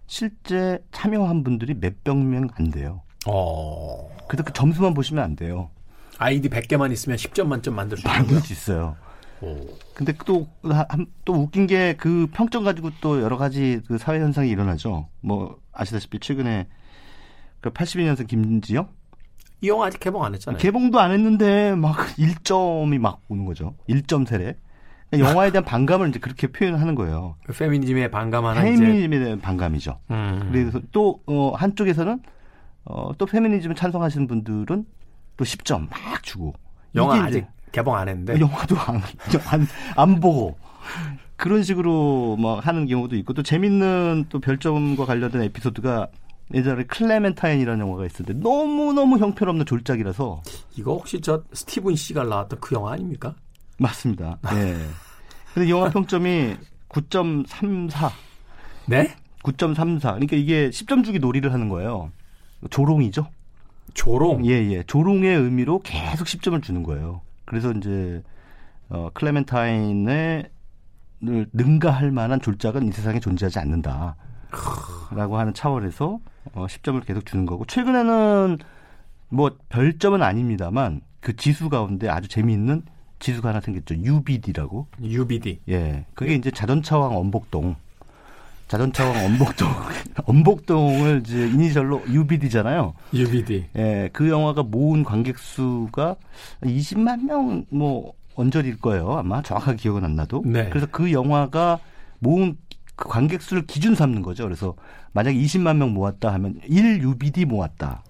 실제 0.08 0.84
참여한 0.92 1.44
분들이 1.44 1.74
몇백 1.76 2.18
명 2.18 2.48
안 2.56 2.72
돼요. 2.72 3.02
어. 3.28 4.10
그래서 4.28 4.44
그 4.44 4.54
점수만 4.54 4.94
보시면 4.94 5.24
안 5.24 5.36
돼요. 5.36 5.70
아이디 6.18 6.50
100개만 6.50 6.92
있으면 6.92 7.18
10점 7.18 7.48
만점 7.48 7.76
만들 7.76 7.98
수 7.98 8.08
있고요. 8.08 8.40
수 8.40 8.54
있어요. 8.54 8.96
오. 9.42 9.58
근데 9.94 10.14
또, 10.26 10.48
한- 10.64 11.08
또 11.26 11.34
웃긴 11.34 11.68
게 11.68 11.96
그 11.98 12.28
평점 12.34 12.64
가지고 12.64 12.92
또 13.02 13.22
여러 13.22 13.38
가지 13.38 13.82
그 13.88 13.98
사회 13.98 14.20
현상이 14.20 14.50
일어나죠. 14.50 15.08
뭐 15.22 15.58
아시다시피 15.74 16.20
최근에 16.20 16.68
그 17.60 17.72
82년생 17.72 18.28
김지영 18.28 18.88
이 19.62 19.68
영화 19.70 19.88
아직 19.88 20.00
개봉 20.00 20.24
안 20.24 20.34
했잖아요. 20.34 20.60
개봉도 20.60 21.00
안 21.00 21.12
했는데 21.12 21.76
막 21.76 21.98
1점이 22.18 23.00
막 23.00 23.22
오는 23.28 23.46
거죠. 23.46 23.76
1점 23.90 24.28
세례. 24.28 24.56
그러니까 25.10 25.30
영화에 25.30 25.52
대한 25.52 25.64
반감을 25.66 26.10
이제 26.10 26.20
그렇게 26.20 26.48
표현하는 26.48 26.96
거예요. 26.96 27.36
그 27.46 27.54
페미니즘에 27.54 28.10
반감하는 28.12 28.62
페미니즘에 28.62 29.20
대한 29.20 29.40
반감이죠. 29.42 30.00
음. 30.12 30.50
그래서 30.52 30.80
또 30.92 31.22
어, 31.28 31.54
한쪽에서는 31.56 32.20
어, 32.86 33.12
또 33.18 33.26
페미니즘을 33.26 33.76
찬성하시는 33.76 34.28
분들은 34.28 34.86
또 35.38 35.46
10점 35.46 35.90
막 35.90 36.24
주고 36.24 36.54
영화 36.96 37.24
아직 37.24 37.46
개봉 37.72 37.96
안 37.96 38.08
했는데 38.08 38.40
영화도 38.40 38.78
안, 38.78 39.02
안, 39.50 39.68
안 39.96 40.20
보고 40.20 40.58
그런 41.36 41.64
식으로 41.64 42.38
막 42.38 42.66
하는 42.66 42.86
경우도 42.86 43.16
있고 43.18 43.34
또 43.34 43.42
재밌는 43.42 44.26
또 44.30 44.40
별점과 44.40 45.06
관련된 45.06 45.42
에피소드가 45.44 46.08
예전에 46.54 46.84
클레멘타인이라는 46.84 47.80
영화가 47.80 48.06
있었는데 48.06 48.48
너무너무 48.48 49.18
형편없는 49.18 49.66
졸작이라서 49.66 50.42
이거 50.78 50.94
혹시 50.94 51.20
저 51.22 51.44
스티븐 51.54 51.96
씨가 51.96 52.24
나왔던 52.26 52.60
그 52.60 52.76
영화 52.76 52.94
아닙니까? 52.94 53.34
맞습니다. 53.80 54.38
예. 54.54 54.78
근데 55.54 55.70
영화 55.70 55.90
평점이 55.90 56.56
9.34, 56.90 58.12
네? 58.88 59.16
9.34. 59.44 60.02
그러니까 60.02 60.36
이게 60.36 60.70
10점 60.70 61.04
주기 61.04 61.20
놀이를 61.20 61.54
하는 61.54 61.70
거예요. 61.70 62.12
조롱이죠? 62.70 63.28
조롱. 63.94 64.46
예, 64.46 64.52
예. 64.72 64.84
조롱의 64.84 65.36
의미로 65.36 65.80
계속 65.80 66.26
10점을 66.28 66.62
주는 66.64 66.84
거예요. 66.84 67.22
그래서 67.46 67.72
이제 67.72 68.24
어 68.90 69.10
클레멘타인을 69.14 70.50
능가할 71.22 72.12
만한 72.12 72.42
졸작은 72.42 72.88
이 72.88 72.92
세상에 72.92 73.20
존재하지 73.20 73.60
않는다. 73.60 74.16
라고 75.12 75.38
하는 75.38 75.54
차원에서 75.54 76.20
어 76.54 76.66
10점을 76.68 77.06
계속 77.06 77.26
주는 77.26 77.46
거고 77.46 77.66
최근에는 77.66 78.58
뭐 79.30 79.58
별점은 79.70 80.22
아닙니다만 80.22 81.02
그 81.20 81.36
지수 81.36 81.70
가운데 81.70 82.10
아주 82.10 82.28
재미있는 82.28 82.84
지수가 83.20 83.50
하나 83.50 83.62
생겼죠. 83.62 83.96
UBD라고. 83.96 84.88
UBD. 85.02 85.62
예. 85.70 86.06
그게 86.14 86.36
이제 86.36 86.52
자전차왕 86.52 87.16
엄복동. 87.16 87.76
자전차왕 88.74 89.26
엄복동. 89.26 89.70
엄복동을 90.26 91.22
이제 91.24 91.48
이니셜로 91.48 92.06
UBD잖아요. 92.10 92.94
UBD. 93.14 93.66
예. 93.78 94.10
그 94.12 94.30
영화가 94.30 94.64
모은 94.64 95.04
관객 95.04 95.38
수가 95.38 96.16
20만 96.64 97.26
명 97.26 97.66
뭐 97.70 98.14
언저리일 98.36 98.80
거예요. 98.80 99.12
아마 99.12 99.44
정확하게 99.44 99.78
기억은 99.78 100.04
안 100.04 100.16
나도. 100.16 100.42
네. 100.48 100.70
그래서 100.70 100.88
그 100.90 101.12
영화가 101.12 101.78
모은 102.18 102.58
그 102.96 103.08
관객 103.08 103.44
수를 103.44 103.68
기준 103.68 103.94
삼는 103.94 104.24
거죠. 104.24 104.44
그래서 104.44 104.74
만약에 105.12 105.38
20만 105.38 105.78
명 105.78 105.94
모았다 105.94 106.34
하면 106.34 106.60
1 106.68 107.04
UBD 107.04 107.46
모았다. 107.46 108.02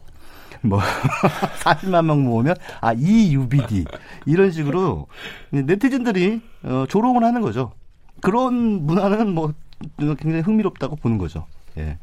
뭐 0.61 0.79
40만 1.59 2.05
명 2.05 2.23
모으면 2.23 2.55
아 2.79 2.93
2 2.93 3.33
UBD 3.33 3.83
이런 4.25 4.49
식으로 4.49 5.07
네티즌들이 5.51 6.41
어, 6.63 6.85
조롱을 6.87 7.21
하는 7.21 7.41
거죠. 7.41 7.73
그런 8.21 8.85
문화는 8.85 9.33
뭐 9.33 9.53
굉장히 9.97 10.41
흥미롭다고 10.41 10.95
보는 10.97 11.17
거죠. 11.17 11.45
예. 11.77 11.97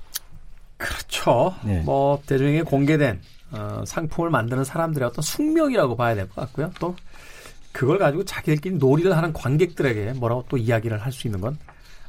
그렇죠. 0.77 1.55
네. 1.65 1.83
뭐 1.83 2.21
대중에게 2.27 2.63
공개된 2.63 3.21
어, 3.53 3.83
상품을 3.87 4.31
만드는 4.31 4.65
사람들의 4.65 5.07
어떤 5.09 5.23
숙명이라고 5.23 5.97
봐야 5.97 6.15
될 6.15 6.29
것 6.29 6.37
같고요. 6.37 6.71
또 6.81 6.97
그걸 7.73 7.99
가지고 7.99 8.25
자기들끼리 8.25 8.77
놀이를 8.77 9.17
하는 9.17 9.33
관객들에게 9.33 10.15
뭐라고 10.15 10.45
또 10.49 10.57
이야기를 10.57 10.99
할 11.05 11.13
수 11.13 11.27
있는 11.29 11.41
건 11.41 11.59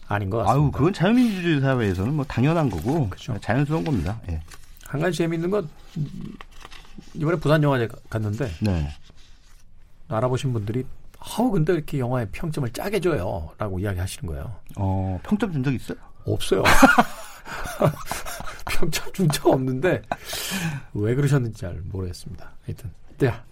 아닌 0.08 0.30
것 0.30 0.38
같습니다. 0.40 0.62
아유, 0.64 0.72
그건 0.72 0.94
자유민주주의 0.94 1.62
사회에서는 1.62 2.14
뭐 2.14 2.26
당연한 2.26 2.70
거고 2.70 3.10
그렇죠. 3.10 3.38
자연스러운 3.40 3.84
겁니다. 3.84 4.20
예. 4.30 4.42
한 4.88 5.00
가지 5.02 5.18
재미있는 5.18 5.50
건 5.50 5.70
음, 5.98 6.06
이번에 7.14 7.38
부산 7.38 7.62
영화제 7.64 7.88
가- 7.88 7.98
갔는데 8.10 8.52
네. 8.62 8.88
알아보신 10.10 10.52
분들이 10.54 10.84
아우 11.24 11.52
근데 11.52 11.74
이렇게 11.74 12.00
영화에 12.00 12.28
평점을 12.32 12.68
짜게 12.74 13.00
줘요라고 13.00 13.80
이야기하시는 13.80 14.28
거예요. 14.28 14.56
어, 14.78 15.20
평점 15.24 15.52
준 15.54 15.64
적 15.64 15.72
있어요? 15.74 15.98
없어요. 16.26 16.64
평점 18.70 19.14
준 19.14 19.28
적 19.30 19.48
없는데 19.48 20.02
왜 20.94 21.16
그러셨는지 21.16 21.60
잘 21.62 21.80
모르겠습니다. 21.92 22.52
하여튼 22.66 22.92
자 23.20 23.44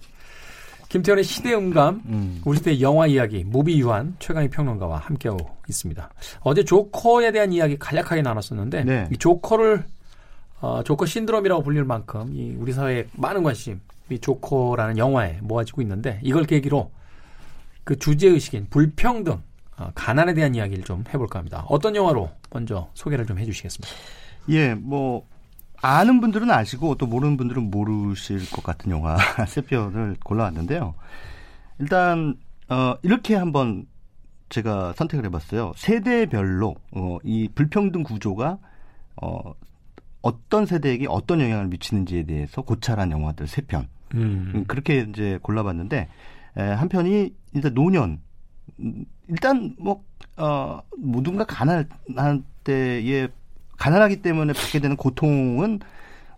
김태현의 0.90 1.24
시대음감 1.24 2.02
음. 2.08 2.42
우리 2.46 2.58
시대 2.58 2.82
영화 2.82 3.06
이야기 3.06 3.44
무비 3.44 3.80
유한 3.80 4.16
최강희 4.20 4.50
평론가와 4.50 4.98
함께하고 4.98 5.58
있습니다. 5.70 6.10
어제 6.42 6.64
조커에 6.64 7.32
대한 7.32 7.54
이야기 7.54 7.78
간략하게 7.78 8.22
나눴었는데 8.24 8.84
네. 8.86 9.08
이 9.12 9.18
조커를 9.18 9.86
어, 10.62 10.82
조커 10.84 11.06
신드롬이라고 11.06 11.62
불릴 11.64 11.84
만큼 11.84 12.32
이 12.34 12.56
우리 12.58 12.74
사회에 12.74 13.08
많은 13.14 13.44
관심 13.44 13.80
이 14.10 14.18
조커라는 14.20 14.98
영화에 14.98 15.40
모아지고 15.44 15.82
있는데 15.84 16.20
이걸 16.24 16.46
계기로 16.46 16.92
그 17.90 17.98
주제 17.98 18.28
의식인 18.28 18.68
불평등, 18.70 19.42
어, 19.76 19.90
가난에 19.96 20.36
대한 20.36 20.54
이야기를 20.54 20.84
좀 20.84 21.04
해볼까 21.12 21.40
합니다. 21.40 21.66
어떤 21.70 21.96
영화로 21.96 22.30
먼저 22.52 22.88
소개를 22.94 23.26
좀 23.26 23.40
해주시겠습니까? 23.40 23.96
예, 24.50 24.76
뭐 24.76 25.26
아는 25.82 26.22
분들은 26.22 26.52
아시고 26.52 26.94
또 27.00 27.08
모르는 27.08 27.36
분들은 27.36 27.72
모르실 27.72 28.48
것 28.52 28.64
같은 28.64 28.92
영화 28.92 29.18
세 29.50 29.62
편을 29.62 30.18
골라왔는데요. 30.24 30.94
일단 31.80 32.36
어, 32.68 32.94
이렇게 33.02 33.34
한번 33.34 33.88
제가 34.50 34.94
선택을 34.96 35.26
해봤어요. 35.26 35.72
세대별로 35.76 36.76
어, 36.92 37.18
이 37.24 37.50
불평등 37.56 38.04
구조가 38.04 38.60
어, 39.20 39.54
어떤 40.22 40.68
세대에게 40.68 41.08
어떤 41.10 41.42
영향을 41.42 41.66
미치는지에 41.70 42.28
대해서 42.28 42.62
고찰한 42.62 43.10
영화들 43.10 43.48
세 43.48 43.64
편. 43.64 43.88
음, 44.14 44.66
그렇게 44.68 45.08
이제 45.10 45.40
골라봤는데 45.42 46.08
에, 46.60 46.74
한 46.74 46.90
편이 46.90 47.34
일단 47.54 47.74
노년. 47.74 48.20
음, 48.80 49.06
일단 49.28 49.76
뭐 49.80 50.04
어, 50.38 50.82
모두가 50.98 51.46
가난한 51.46 52.44
때에 52.64 53.28
가난하기 53.78 54.22
때문에 54.22 54.54
받게 54.54 54.80
되는 54.80 54.96
고통은 54.96 55.80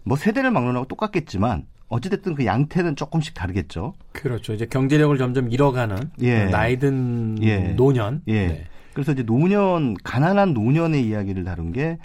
뭐 0.03 0.15
세대를 0.17 0.51
막론하고 0.51 0.87
똑같겠지만 0.87 1.65
어찌됐든 1.87 2.35
그 2.35 2.45
양태는 2.45 2.95
조금씩 2.95 3.33
다르겠죠. 3.33 3.93
그렇죠. 4.13 4.53
이제 4.53 4.65
경제력을 4.65 5.17
점점 5.17 5.51
잃어가는 5.51 6.11
예. 6.21 6.45
나이든 6.45 7.39
예. 7.41 7.59
노년. 7.73 8.21
예. 8.27 8.47
네. 8.47 8.65
그래서 8.93 9.11
이제 9.11 9.23
노년 9.23 9.95
가난한 10.03 10.53
노년의 10.53 11.05
이야기를 11.05 11.43
다룬 11.43 11.71
게 11.71 11.97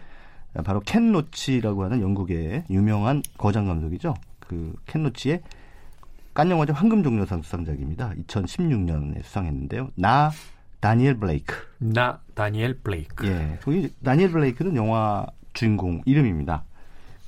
바로 0.64 0.80
켄 0.80 1.12
로치라고 1.12 1.84
하는 1.84 2.00
영국의 2.00 2.64
유명한 2.70 3.22
거장 3.36 3.66
감독이죠. 3.66 4.14
그 4.40 4.71
켄 4.71 5.02
로치의 5.04 5.40
칸 6.36 6.50
영화제 6.50 6.70
황금 6.70 7.02
종려상 7.02 7.40
수상작입니다. 7.40 8.12
2016년에 8.28 9.24
수상했는데요. 9.24 9.88
나 9.94 10.30
다니엘 10.80 11.14
블레이크. 11.14 11.54
나 11.78 12.20
다니엘 12.34 12.80
블레이크. 12.80 13.26
예. 13.26 13.58
거기 13.62 13.90
다니엘 14.04 14.30
블레이크는 14.32 14.76
영화 14.76 15.26
주인공 15.54 16.02
이름입니다. 16.04 16.62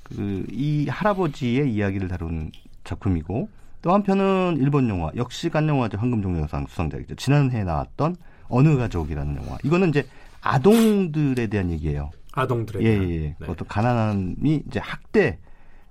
그 0.04 0.44
이 0.50 0.88
할아버지의 0.90 1.72
이야기를 1.72 2.08
다룬 2.08 2.50
작품이고 2.84 3.48
또 3.80 3.94
한편은 3.94 4.58
일본 4.58 4.90
영화 4.90 5.10
역시 5.16 5.48
간 5.48 5.66
영화제 5.66 5.96
황금 5.96 6.20
종려상 6.20 6.66
수상작이죠. 6.66 7.14
지난해 7.14 7.64
나왔던 7.64 8.14
어느 8.50 8.76
가족이라는 8.76 9.36
영화. 9.36 9.56
이거는 9.64 9.88
이제 9.88 10.06
아동들에 10.42 11.46
대한 11.46 11.70
얘기예요. 11.70 12.10
아동들에 12.32 12.82
예, 12.84 12.90
대한. 12.90 13.08
예, 13.08 13.14
예. 13.14 13.36
네. 13.38 13.46
어떤 13.46 13.66
가난함이 13.68 14.64
이제 14.68 14.80
학대 14.80 15.38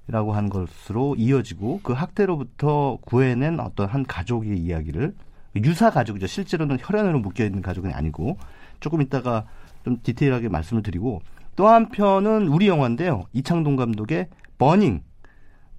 라고 0.08 0.34
한 0.34 0.50
것으로 0.50 1.16
이어지고 1.18 1.82
그 1.84 1.94
학대로부터 1.94 2.98
구해낸 3.02 3.60
어떤 3.60 3.88
한 3.90 4.06
가족의 4.06 4.58
이야기를 4.58 5.14
유사 5.58 5.90
가족이죠. 5.90 6.28
실제로는 6.28 6.78
혈연으로 6.80 7.20
묶여 7.20 7.44
있는 7.44 7.62
가족은 7.62 7.94
아니고 7.94 8.38
조금 8.80 9.02
이따가 9.02 9.46
좀 9.84 10.00
디테일하게 10.02 10.50
말씀을 10.50 10.82
드리고 10.84 11.22
또 11.56 11.68
한편은 11.68 12.48
우리 12.48 12.68
영화인데요. 12.68 13.26
이창동 13.34 13.76
감독의 13.76 14.28
버닝. 14.58 15.02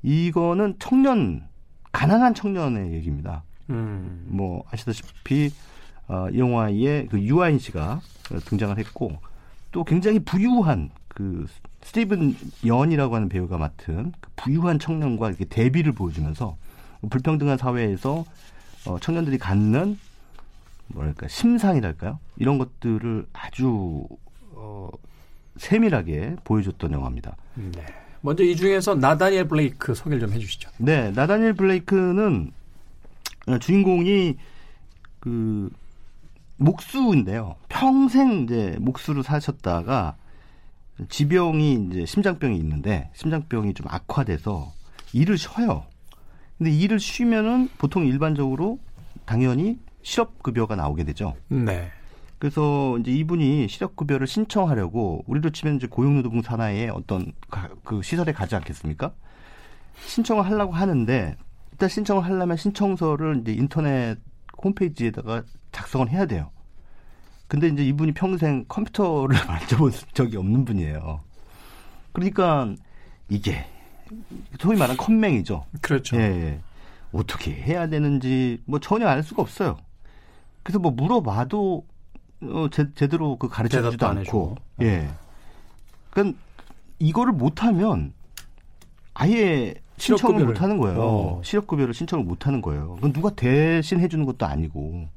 이거는 0.02 0.76
청년 0.78 1.48
가난한 1.92 2.34
청년의 2.34 2.92
얘기입니다. 2.94 3.44
음. 3.70 4.26
뭐 4.28 4.64
아시다시피 4.70 5.50
어, 6.08 6.28
이 6.30 6.38
영화에 6.38 7.06
그 7.06 7.20
유아인 7.20 7.58
씨가 7.58 8.00
등장을 8.46 8.76
했고 8.78 9.12
또 9.72 9.84
굉장히 9.84 10.18
부유한 10.18 10.90
그 11.08 11.46
스티븐 11.82 12.36
연이라고 12.66 13.14
하는 13.14 13.28
배우가 13.28 13.58
맡은 13.58 14.12
그 14.20 14.30
부유한 14.36 14.78
청년과 14.78 15.28
이렇게 15.28 15.44
대비를 15.44 15.92
보여주면서 15.92 16.56
불평등한 17.08 17.56
사회에서 17.56 18.24
어, 18.86 18.98
청년들이 19.00 19.38
갖는 19.38 19.98
뭐랄까 20.88 21.28
심상이랄까요 21.28 22.18
이런 22.36 22.58
것들을 22.58 23.26
아주 23.32 24.06
어, 24.52 24.90
세밀하게 25.56 26.36
보여줬던 26.44 26.92
영화입니다. 26.92 27.36
네. 27.54 27.84
먼저 28.20 28.42
이 28.42 28.56
중에서 28.56 28.94
나다니엘 28.94 29.46
블레이크 29.46 29.94
소개를 29.94 30.20
좀 30.20 30.32
해주시죠. 30.32 30.70
네, 30.78 31.10
나다니엘 31.12 31.54
블레이크는 31.54 32.52
주인공이 33.60 34.36
그 35.20 35.70
목수인데요. 36.56 37.54
평생 37.68 38.42
이제 38.42 38.76
목수로 38.80 39.22
사셨다가 39.22 40.16
지병이 41.08 41.88
이제 41.90 42.06
심장병이 42.06 42.56
있는데 42.56 43.10
심장병이 43.14 43.74
좀 43.74 43.86
악화돼서 43.88 44.72
일을 45.12 45.38
쉬어요. 45.38 45.84
근데 46.56 46.72
일을 46.72 46.98
쉬면은 46.98 47.68
보통 47.78 48.06
일반적으로 48.06 48.78
당연히 49.24 49.78
실업급여가 50.02 50.74
나오게 50.76 51.04
되죠. 51.04 51.34
네. 51.48 51.90
그래서 52.38 52.98
이제 52.98 53.10
이분이 53.10 53.68
실업급여를 53.68 54.26
신청하려고 54.26 55.24
우리로 55.26 55.50
치면 55.50 55.76
이제 55.76 55.86
고용노동부 55.86 56.42
산하의 56.42 56.90
어떤 56.90 57.32
그 57.84 58.02
시설에 58.02 58.32
가지 58.32 58.54
않겠습니까? 58.56 59.12
신청을 60.06 60.46
하려고 60.46 60.72
하는데 60.72 61.36
일단 61.72 61.88
신청을 61.88 62.24
하려면 62.24 62.56
신청서를 62.56 63.40
이제 63.42 63.52
인터넷 63.52 64.18
홈페이지에다가 64.62 65.42
작성을 65.72 66.08
해야 66.10 66.26
돼요. 66.26 66.50
근데 67.48 67.68
이제 67.68 67.82
이분이 67.82 68.12
평생 68.12 68.64
컴퓨터를 68.68 69.36
만져본 69.48 69.92
적이 70.12 70.36
없는 70.36 70.64
분이에요. 70.64 71.20
그러니까 72.12 72.74
이게 73.28 73.66
소위 74.60 74.76
말하는 74.76 74.96
컴맹이죠. 74.96 75.64
그렇죠. 75.80 76.16
예, 76.16 76.20
예. 76.20 76.60
어떻게 77.12 77.52
해야 77.52 77.88
되는지 77.88 78.62
뭐 78.66 78.78
전혀 78.78 79.08
알 79.08 79.22
수가 79.22 79.42
없어요. 79.42 79.78
그래서 80.62 80.78
뭐 80.78 80.90
물어봐도 80.92 81.86
어, 82.42 82.68
제, 82.70 82.92
제대로 82.94 83.36
그 83.36 83.48
가르쳐 83.48 83.82
주지도 83.82 84.06
않고. 84.06 84.56
예. 84.82 85.08
그러니까 86.10 86.38
이거를 86.98 87.32
못하면 87.32 88.12
아예 89.14 89.74
신청을 89.96 90.44
못 90.44 90.60
하는 90.62 90.78
거예요. 90.78 91.02
어. 91.02 91.40
실업급여를 91.42 91.94
신청을 91.94 92.24
못 92.24 92.46
하는 92.46 92.60
거예요. 92.60 92.94
그건 92.96 93.12
누가 93.12 93.30
대신 93.30 94.00
해주는 94.00 94.24
것도 94.26 94.46
아니고. 94.46 95.08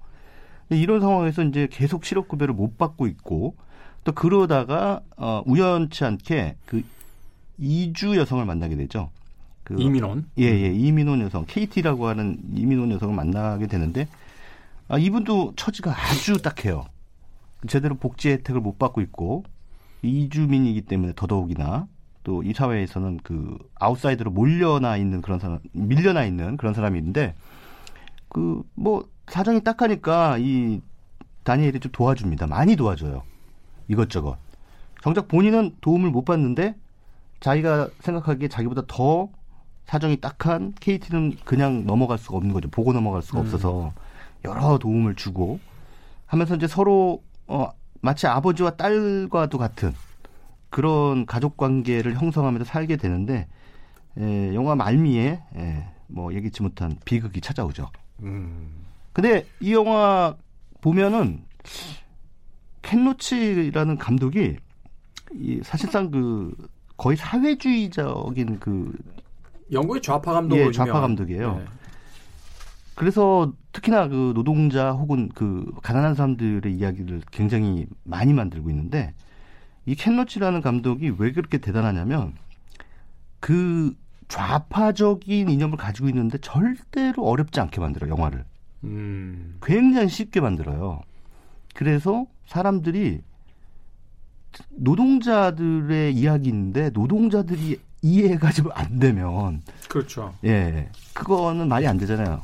이런 0.76 1.02
상황에서 1.02 1.44
이제 1.44 1.68
계속 1.72 2.06
실업 2.06 2.28
급여를 2.28 2.54
못 2.54 2.78
받고 2.78 3.08
있고 3.08 3.56
또 4.04 4.12
그러다가 4.14 5.02
어 5.18 5.44
우연치 5.46 6.04
않게 6.06 6.56
그 6.66 6.84
이주 7.58 8.16
여성을 8.18 8.44
만나게 8.46 8.76
되죠. 8.76 9.10
그 9.64 9.76
이민 9.80 10.06
온. 10.06 10.26
예, 10.40 10.46
예. 10.46 10.74
이민 10.74 11.06
온 11.06 11.22
여성, 11.22 11.46
케이티라고 11.46 12.08
하는 12.08 12.40
이민 12.56 12.80
온 12.80 12.92
여성을 12.92 13.14
만나게 13.16 13.68
되는데 13.68 14.08
아, 14.88 14.98
이분도 14.98 15.54
처지가 15.56 15.92
아주 15.92 16.42
딱해요. 16.42 16.86
제대로 17.68 17.96
복지 17.96 18.30
혜택을 18.30 18.60
못 18.62 18.80
받고 18.80 19.02
있고 19.02 19.44
이주민이기 20.02 20.82
때문에 20.82 21.14
더더욱이나 21.16 21.88
또 22.24 22.44
이 22.44 22.54
사회에서는 22.54 23.20
그 23.24 23.58
아웃사이드로 23.76 24.32
몰려나 24.32 24.98
있는 24.98 25.22
그런 25.22 25.40
사람, 25.40 25.60
밀려나 25.74 26.24
있는 26.26 26.58
그런 26.58 26.74
사람이 26.74 26.98
있는데 27.00 27.36
그 28.30 28.64
뭐 28.76 29.08
사정이 29.32 29.64
딱하니까 29.64 30.38
이 30.40 30.82
다니엘이 31.44 31.80
좀 31.80 31.92
도와줍니다. 31.94 32.48
많이 32.48 32.76
도와줘요. 32.76 33.24
이것저것. 33.88 34.38
정작 35.02 35.30
본인은 35.30 35.78
도움을 35.80 36.12
못 36.12 36.26
받는데 36.26 36.76
자기가 37.40 37.90
생각하기에 38.02 38.50
자기보다 38.50 38.84
더 38.88 39.30
사정이 39.86 40.20
딱한 40.20 40.74
KT는 40.80 41.38
그냥 41.46 41.86
넘어갈 41.86 42.18
수가 42.18 42.38
없는 42.38 42.54
거죠. 42.54 42.70
보고 42.70 42.92
넘어갈 42.92 43.22
수가 43.22 43.40
음. 43.40 43.46
없어서 43.46 43.94
여러 44.44 44.78
도움을 44.78 45.16
주고 45.16 45.60
하면서 46.26 46.56
이제 46.56 46.68
서로 46.68 47.24
어 47.48 47.70
마치 48.02 48.28
아버지와 48.28 48.72
딸과도 48.72 49.58
같은 49.58 49.94
그런 50.70 51.26
가족 51.26 51.56
관계를 51.56 52.16
형성하면서 52.16 52.66
살게 52.66 52.98
되는데 52.98 53.48
에, 54.18 54.54
영화 54.54 54.76
말미에 54.76 55.42
에, 55.56 55.88
뭐 56.08 56.34
예기치 56.34 56.64
못한 56.64 56.98
비극이 57.06 57.40
찾아오죠. 57.40 57.90
음. 58.24 58.91
근데 59.14 59.46
이 59.60 59.74
영화 59.74 60.36
보면은 60.82 61.44
켄로치라는 62.82 63.98
감독이 63.98 64.58
이 65.34 65.60
사실상 65.64 66.12
그 66.12 66.54
거의 66.98 67.18
사회주의적인 67.18 68.60
그 68.60 68.98
영국의 69.72 70.02
좌파 70.02 70.34
감독 70.34 70.58
예, 70.58 70.72
좌파 70.72 71.02
감독이에요. 71.02 71.58
네. 71.58 71.66
그래서 72.96 73.54
특히나 73.72 74.08
그 74.10 74.34
노동자 74.36 74.92
혹은 74.92 75.30
그 75.34 75.72
가난한 75.82 76.16
사람들의 76.16 76.74
이야기를 76.74 77.22
굉장히 77.32 77.88
많이 78.04 78.34
만들고 78.34 78.70
있는데 78.70 79.14
이 79.86 79.96
켄로치라는 79.96 80.62
감독이 80.62 81.14
왜 81.18 81.32
그렇게 81.32 81.58
대단하냐면 81.58 82.36
그 83.40 83.96
좌파적인 84.28 85.50
이념을 85.50 85.78
가지고 85.78 86.10
있는데 86.10 86.38
절대로 86.38 87.26
어렵지 87.26 87.60
않게 87.60 87.82
만들어 87.82 88.08
영화를. 88.08 88.46
음. 88.84 89.58
굉장히 89.62 90.10
쉽게 90.10 90.40
만들어요. 90.42 91.02
그래서 91.74 92.26
사람들이 92.48 93.22
노동자들의 94.72 96.14
이야기인데 96.14 96.90
노동자들이 96.92 97.80
이해가 98.02 98.52
좀 98.52 98.72
안 98.74 99.00
되면 99.00 99.62
그렇죠. 99.88 100.34
예. 100.44 100.90
그거는 101.14 101.68
말이 101.68 101.88
안 101.88 101.98
되잖아요. 101.98 102.42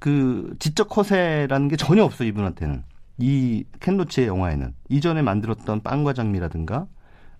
그 0.00 0.54
지적 0.58 0.96
허세라는 0.96 1.68
게 1.68 1.76
전혀 1.76 2.04
없어 2.04 2.24
이분한테는. 2.24 2.82
이 3.20 3.64
켄로치의 3.80 4.28
영화에는 4.28 4.72
이전에 4.88 5.22
만들었던 5.22 5.80
빵과 5.82 6.12
장미라든가 6.12 6.86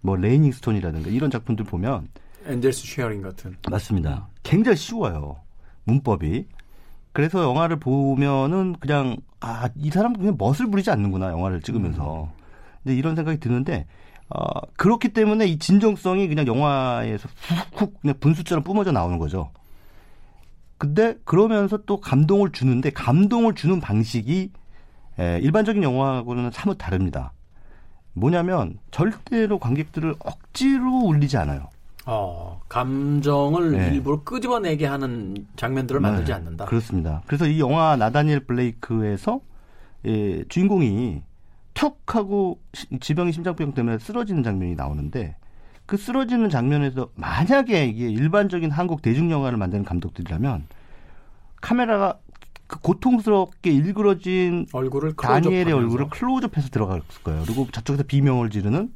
뭐 0.00 0.16
Raining 0.16 0.50
Stone이라든가 0.52 1.08
이런 1.10 1.30
작품들 1.30 1.64
보면 1.64 2.08
Angels' 2.46 2.86
Sharing 2.86 3.22
같은 3.22 3.56
맞습니다. 3.70 4.28
굉장히 4.42 4.76
쉬워요. 4.76 5.36
문법이. 5.84 6.46
그래서 7.12 7.42
영화를 7.42 7.78
보면은 7.78 8.76
그냥 8.80 9.16
아 9.40 9.68
이 9.76 9.90
사람 9.90 10.14
그냥 10.14 10.36
멋을 10.38 10.70
부리지 10.70 10.90
않는구나 10.90 11.30
영화를 11.30 11.62
찍으면서. 11.62 12.24
음. 12.24 12.28
근데 12.82 12.96
이런 12.96 13.14
생각이 13.16 13.38
드는데 13.40 13.86
어 14.30 14.60
그렇기 14.76 15.10
때문에 15.10 15.46
이 15.46 15.58
진정성이 15.58 16.28
그냥 16.28 16.46
영화에서 16.46 17.28
훅훅 17.76 18.00
그냥 18.00 18.16
분수처럼 18.20 18.64
뿜어져 18.64 18.92
나오는 18.92 19.18
거죠. 19.18 19.50
근데 20.76 21.16
그러면서 21.24 21.78
또 21.86 22.00
감동을 22.00 22.52
주는데 22.52 22.90
감동을 22.90 23.54
주는 23.54 23.80
방식이 23.80 24.52
에, 25.18 25.38
일반적인 25.40 25.82
영화하고는 25.82 26.50
사뭇 26.52 26.76
다릅니다. 26.78 27.32
뭐냐면 28.12 28.78
절대로 28.90 29.58
관객들을 29.58 30.14
억지로 30.20 31.00
울리지 31.04 31.36
않아요. 31.36 31.68
어, 32.10 32.62
감정을 32.70 33.72
네. 33.72 33.90
일부러 33.92 34.22
끄집어내게 34.24 34.86
하는 34.86 35.46
장면들을 35.56 36.00
네. 36.00 36.08
만들지 36.08 36.32
않는다. 36.32 36.64
그렇습니다. 36.64 37.22
그래서 37.26 37.46
이 37.46 37.60
영화 37.60 37.96
나다니엘 37.96 38.46
블레이크에서 38.46 39.40
예, 40.06 40.42
주인공이 40.48 41.22
툭 41.74 42.00
하고 42.06 42.60
지병이 43.00 43.32
심장병 43.32 43.74
때문에 43.74 43.98
쓰러지는 43.98 44.42
장면이 44.42 44.74
나오는데 44.74 45.36
그 45.84 45.98
쓰러지는 45.98 46.48
장면에서 46.48 47.10
만약에 47.14 47.84
이게 47.84 48.08
일반적인 48.08 48.70
한국 48.70 49.02
대중 49.02 49.30
영화를 49.30 49.58
만드는 49.58 49.84
감독들이라면 49.84 50.64
카메라가 51.60 52.18
그 52.66 52.80
고통스럽게 52.80 53.70
일그러진 53.70 54.66
얼굴을 54.72 55.14
다니엘의 55.14 55.72
얼굴을 55.74 56.08
클로즈업해서 56.08 56.70
들어갔을 56.70 57.22
거예요. 57.22 57.42
그리고 57.44 57.66
저쪽에서 57.70 58.04
비명을 58.04 58.48
지르는 58.48 58.92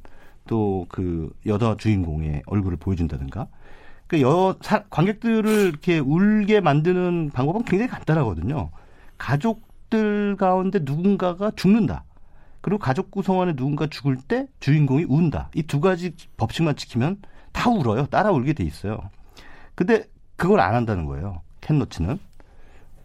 또 0.46 0.86
그 0.88 1.32
여자 1.46 1.76
주인공의 1.76 2.42
얼굴을 2.46 2.76
보여준다든가. 2.78 3.48
그 4.06 4.20
여, 4.20 4.56
사, 4.60 4.84
관객들을 4.90 5.48
이렇게 5.68 5.98
울게 5.98 6.60
만드는 6.60 7.30
방법은 7.32 7.64
굉장히 7.64 7.90
간단하거든요. 7.90 8.70
가족들 9.18 10.36
가운데 10.36 10.80
누군가가 10.82 11.52
죽는다. 11.56 12.04
그리고 12.60 12.78
가족 12.78 13.10
구성원에 13.10 13.54
누군가 13.56 13.86
죽을 13.88 14.16
때 14.16 14.46
주인공이 14.60 15.04
운다. 15.08 15.50
이 15.54 15.62
두 15.64 15.80
가지 15.80 16.14
법칙만 16.36 16.76
지키면 16.76 17.22
다 17.52 17.70
울어요. 17.70 18.06
따라 18.06 18.30
울게 18.32 18.52
돼 18.52 18.64
있어요. 18.64 18.98
근데 19.74 20.04
그걸 20.36 20.60
안 20.60 20.74
한다는 20.74 21.06
거예요. 21.06 21.40
캔노치는. 21.60 22.18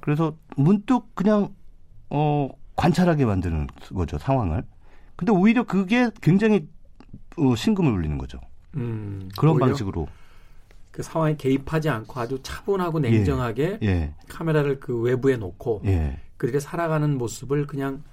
그래서 0.02 0.36
문득 0.56 1.16
그냥 1.16 1.50
어 2.10 2.50
관찰하게 2.76 3.26
만드는 3.26 3.68
거죠 3.96 4.18
상황을. 4.18 4.64
근데 5.16 5.32
오히려 5.32 5.64
그게 5.64 6.10
굉장히 6.22 6.68
어, 7.38 7.56
신금을 7.56 7.92
울리는 7.92 8.18
거죠. 8.18 8.40
음, 8.76 9.30
그런 9.38 9.58
방식으로 9.58 10.08
그 10.92 11.04
상황에 11.04 11.36
개입하지 11.36 11.90
않고 11.90 12.20
아주 12.20 12.40
차분하고 12.42 13.00
냉정하게 13.00 13.80
예, 13.84 13.88
예. 13.88 14.14
카메라를 14.28 14.80
그 14.80 15.00
외부에 15.00 15.38
놓고 15.38 15.84
예. 15.86 16.20
그들이 16.38 16.60
살아가는 16.60 17.18
모습을 17.18 17.68
그냥 17.68 18.04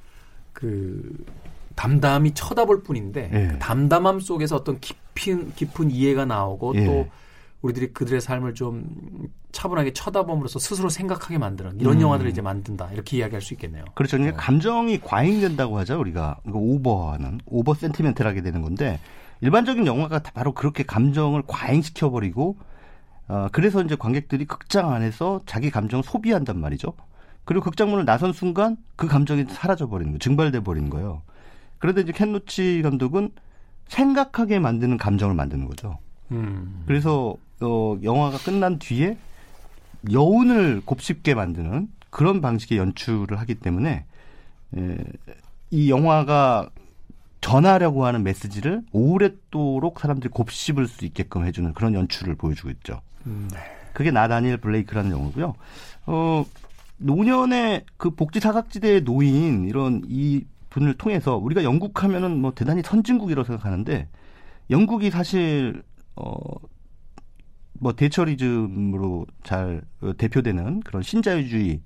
그 0.53 1.25
담담히 1.75 2.33
쳐다볼 2.33 2.83
뿐인데 2.83 3.31
예. 3.33 3.49
그 3.53 3.59
담담함 3.59 4.21
속에서 4.21 4.57
어떤 4.57 4.81
깊은 4.81 5.55
깊은 5.55 5.91
이해가 5.91 6.27
나오고 6.27 6.75
예. 6.77 6.85
또 6.85 7.09
우리들이 7.65 7.95
그들의 7.95 8.21
삶을 8.21 8.53
좀 8.53 8.85
차분하게 9.53 9.95
쳐다봄으로써 9.95 10.59
스스로 10.59 10.91
생각하게 10.91 11.39
만드는 11.39 11.81
이런 11.81 11.97
음. 11.97 12.03
영화들을 12.03 12.31
이제 12.31 12.43
만든다 12.43 12.93
이렇게 12.93 13.17
이야기할 13.17 13.41
수 13.41 13.55
있겠네요. 13.55 13.87
그렇죠. 13.95 14.19
그러니까 14.19 14.39
감정이 14.39 15.01
과잉된다고 15.01 15.79
하죠 15.79 15.99
우리가 15.99 16.41
이거 16.47 16.59
오버하는 16.59 17.41
오버 17.47 17.73
센티멘트하게 17.73 18.43
되는 18.43 18.61
건데 18.61 19.01
일반적인 19.41 19.87
영화가 19.87 20.21
바로 20.35 20.53
그렇게 20.53 20.83
감정을 20.83 21.45
과잉시켜 21.47 22.11
버리고 22.11 22.59
어, 23.29 23.49
그래서 23.51 23.83
이제 23.83 23.97
관객들이 23.97 24.45
극장 24.45 24.93
안에서 24.93 25.41
자기 25.47 25.71
감정을 25.71 26.03
소비한단 26.05 26.61
말이죠. 26.61 26.93
그리고 27.47 27.65
극장문을 27.65 28.05
나선 28.05 28.35
순간 28.35 28.77
그 28.97 29.07
감정이 29.07 29.47
사라져 29.49 29.89
버리는 29.89 30.13
거, 30.13 30.19
증발돼 30.19 30.61
버리는 30.61 30.91
거예요. 30.91 31.23
그런데 31.79 32.03
이제 32.03 32.13
켄노치 32.13 32.83
감독은 32.83 33.31
생각하게 33.89 34.59
만드는 34.59 34.99
감정을 34.99 35.35
만드는 35.35 35.67
거죠. 35.67 35.99
음. 36.31 36.85
그래서 36.87 37.37
어, 37.61 37.97
영화가 38.03 38.39
끝난 38.39 38.79
뒤에 38.79 39.17
여운을 40.11 40.83
곱씹게 40.85 41.35
만드는 41.35 41.89
그런 42.11 42.41
방식의 42.41 42.79
연출을 42.79 43.39
하기 43.41 43.57
때문에 43.57 44.05
에, 44.77 44.97
이 45.71 45.91
영화가 45.91 46.71
전하려고 47.41 48.07
하는 48.07 48.23
메시지를 48.23 48.83
오랫도록 48.93 50.01
사람들이 50.01 50.31
곱씹을 50.31 50.87
수 50.87 51.05
있게끔 51.05 51.45
해주는 51.45 51.73
그런 51.75 51.95
연출을 51.95 52.37
보여주고 52.37 52.71
있죠. 52.71 53.01
음, 53.27 53.49
네. 53.53 53.59
그게 53.93 54.11
나 54.11 54.29
다니엘 54.29 54.59
블레이크라는 54.59 55.11
영화고요. 55.11 55.55
어, 56.07 56.45
노년의 56.99 57.85
그 57.97 58.11
복지 58.11 58.41
사각지대의 58.41 59.05
노인 59.05 59.67
이런 59.67 60.03
이 60.09 60.45
분을 60.71 60.95
통해서 60.95 61.37
우리가 61.37 61.65
영국 61.65 62.03
하면은 62.03 62.41
뭐 62.41 62.53
대단히 62.55 62.83
선진국이라고 62.83 63.47
생각하는데 63.47 64.09
영국이 64.71 65.11
사실 65.11 65.83
어 66.17 66.35
뭐 67.81 67.93
대처리즘으로 67.95 69.27
잘 69.43 69.83
대표되는 70.19 70.81
그런 70.81 71.03
신자유주의의 71.03 71.81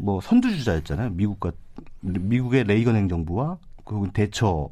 뭐 0.00 0.20
선두주자였잖아요. 0.20 1.10
미국과 1.10 1.52
미국의 2.00 2.64
레이건 2.64 2.96
행정부와 2.96 3.58
그 3.84 4.08
대처 4.12 4.70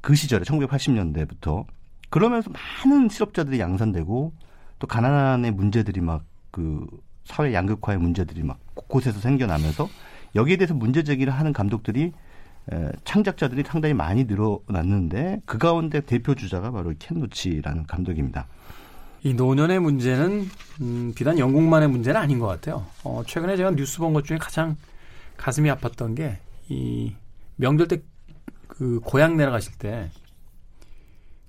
그 0.00 0.14
시절에 0.14 0.44
1980년대부터 0.44 1.64
그러면서 2.08 2.50
많은 2.50 3.08
실업자들이 3.08 3.60
양산되고 3.60 4.32
또 4.78 4.86
가난의 4.86 5.52
문제들이 5.52 6.00
막 6.00 6.24
그 6.50 6.86
사회 7.24 7.54
양극화의 7.54 7.98
문제들이 7.98 8.42
막 8.42 8.58
곳곳에서 8.74 9.20
생겨나면서 9.20 9.88
여기에 10.34 10.56
대해서 10.56 10.74
문제 10.74 11.02
제기를 11.02 11.32
하는 11.32 11.52
감독들이 11.52 12.12
에, 12.72 12.92
창작자들이 13.04 13.62
상당히 13.64 13.94
많이 13.94 14.24
늘어났는데 14.24 15.40
그 15.44 15.58
가운데 15.58 16.00
대표 16.00 16.34
주자가 16.34 16.70
바로 16.70 16.92
켄 16.98 17.20
로치라는 17.20 17.86
감독입니다. 17.86 18.46
이 19.22 19.34
노년의 19.34 19.80
문제는 19.80 20.48
음, 20.80 21.12
비단 21.14 21.38
영국만의 21.38 21.88
문제는 21.88 22.20
아닌 22.20 22.38
것 22.38 22.46
같아요. 22.46 22.86
어, 23.04 23.22
최근에 23.26 23.56
제가 23.56 23.72
뉴스 23.72 23.98
본 23.98 24.12
것 24.14 24.24
중에 24.24 24.38
가장 24.38 24.76
가슴이 25.36 25.68
아팠던 25.70 26.16
게 26.16 26.38
이 26.68 27.14
명절 27.56 27.88
때 27.88 28.02
그 28.68 28.98
고향 29.04 29.36
내려가실 29.36 29.72
때 29.78 30.10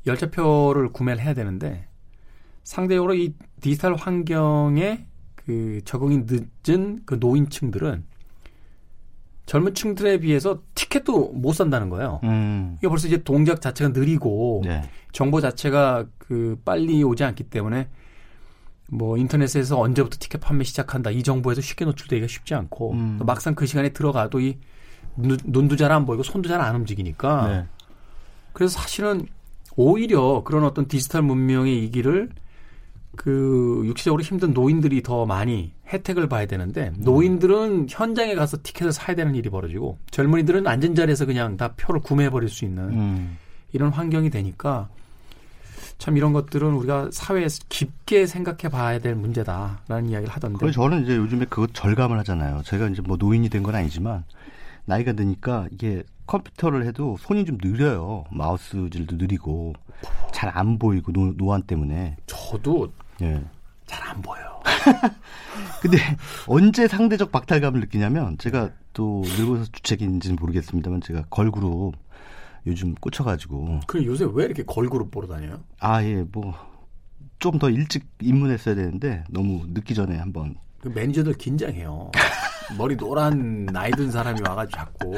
열차표를 0.05 0.89
구매를 0.89 1.23
해야 1.23 1.34
되는데 1.34 1.88
상대적으로 2.63 3.13
이 3.13 3.34
디지털 3.62 3.95
환경에 3.95 5.05
그 5.36 5.79
적응이 5.86 6.23
늦은 6.27 7.03
그 7.05 7.15
노인층들은 7.19 8.03
젊은 9.45 9.73
층들에 9.73 10.19
비해서 10.19 10.60
티켓도 10.75 11.32
못 11.34 11.54
산다는 11.54 11.89
거예요. 11.89 12.19
음. 12.23 12.75
이게 12.80 12.88
벌써 12.88 13.08
이제 13.08 13.17
동작 13.23 13.60
자체가 13.62 13.91
느리고 13.93 14.62
네. 14.63 14.82
정보 15.12 15.41
자체가 15.41 16.06
그 16.17 16.60
빨리 16.63 17.04
오지 17.04 17.23
않기 17.23 17.45
때문에 17.45 17.89
뭐 18.89 19.17
인터넷에서 19.17 19.80
언제부터 19.80 20.17
티켓 20.19 20.39
판매 20.39 20.63
시작한다 20.63 21.12
이 21.12 21.23
정보에서 21.23 21.62
쉽게 21.62 21.86
노출되기가 21.86 22.27
쉽지 22.27 22.54
않고 22.56 22.91
음. 22.93 23.19
막상 23.25 23.56
그 23.56 23.65
시간에 23.65 23.89
들어가도 23.89 24.39
이 24.39 24.58
눈 25.17 25.67
도 25.67 25.75
잘 25.75 25.91
안 25.91 26.06
보이고 26.06 26.23
손도 26.23 26.47
잘 26.47 26.62
안 26.62 26.73
움직이니까 26.75 27.47
네. 27.49 27.65
그래서 28.54 28.80
사실은 28.80 29.25
오히려 29.75 30.43
그런 30.45 30.63
어떤 30.63 30.88
디지털 30.88 31.21
문명의 31.21 31.84
이 31.84 31.91
길을 31.91 32.30
그 33.15 33.82
육체적으로 33.86 34.24
힘든 34.24 34.54
노인들이 34.54 35.04
더 35.04 35.26
많이 35.26 35.74
혜택을 35.91 36.30
봐야 36.30 36.45
되는데 36.45 36.93
노인들은 36.97 37.88
현장에 37.89 38.36
가서 38.36 38.58
티켓을 38.63 38.93
사야 38.93 39.15
되는 39.15 39.36
일이 39.36 39.50
벌어지고 39.50 39.97
젊은이들은 40.12 40.65
앉은 40.65 40.95
자리에서 40.95 41.26
그냥 41.26 41.58
다 41.58 41.74
표를 41.76 42.02
구매해 42.02 42.30
버릴 42.30 42.47
수 42.50 42.63
있는 42.65 42.84
음. 42.93 43.38
이런 43.74 43.91
환경이 43.91 44.30
되니까 44.30 44.88
참 45.97 46.17
이런 46.17 46.34
것들은 46.34 46.74
우리가 46.74 47.10
사회에서 47.12 47.63
깊게 47.69 48.26
생각해 48.26 48.69
봐야 48.71 48.97
될 48.97 49.13
문제다라는 49.13 50.10
이야기를 50.10 50.34
하던데. 50.34 50.58
그래서 50.58 50.82
저는 50.82 51.04
이제 51.04 51.15
요즘에 51.15 51.45
그거 51.47 51.67
절감을 51.71 52.17
하잖아요. 52.19 52.62
제가 52.65 52.88
이제 52.88 53.04
뭐 53.06 53.17
노인이 53.17 53.47
된 53.50 53.62
건 53.62 53.76
아니지만 53.76 54.24
나이가 54.91 55.13
드니까 55.13 55.67
이게 55.71 56.04
컴퓨터를 56.27 56.86
해도 56.86 57.15
손이 57.21 57.45
좀 57.45 57.58
느려요. 57.62 58.25
마우스질도 58.30 59.15
느리고 59.15 59.73
잘 60.34 60.51
안 60.54 60.77
보이고 60.80 61.13
노, 61.13 61.32
노안 61.32 61.62
때문에. 61.63 62.17
저도 62.25 62.91
예. 63.21 63.41
잘 63.86 64.04
안 64.10 64.21
보여. 64.21 64.62
근데 65.82 65.97
언제 66.47 66.88
상대적 66.89 67.32
박탈감을 67.32 67.80
느끼냐면 67.80 68.38
제가 68.38 68.71
또 68.93 69.23
늙어서 69.25 69.63
주책인지는 69.71 70.36
모르겠습니다만 70.36 70.99
제가 71.01 71.23
걸그룹 71.30 71.95
요즘 72.67 72.93
꽂혀가지고. 72.95 73.80
그 73.88 74.06
요새 74.06 74.25
왜 74.34 74.43
이렇게 74.45 74.63
걸그룹 74.63 75.10
보러 75.10 75.27
다녀요? 75.27 75.62
아, 75.80 76.04
예, 76.04 76.25
뭐. 76.32 76.54
좀 77.39 77.58
더 77.60 77.69
일찍 77.69 78.08
입문했어야 78.21 78.75
되는데 78.75 79.23
너무 79.30 79.65
늦기 79.69 79.95
전에 79.95 80.17
한번. 80.17 80.56
그 80.82 80.89
매니저들 80.89 81.34
긴장해요. 81.34 82.12
머리 82.78 82.96
노란 82.96 83.65
나이 83.65 83.91
든 83.91 84.12
사람이 84.12 84.39
와가지고 84.48 84.78
자꾸 84.78 85.17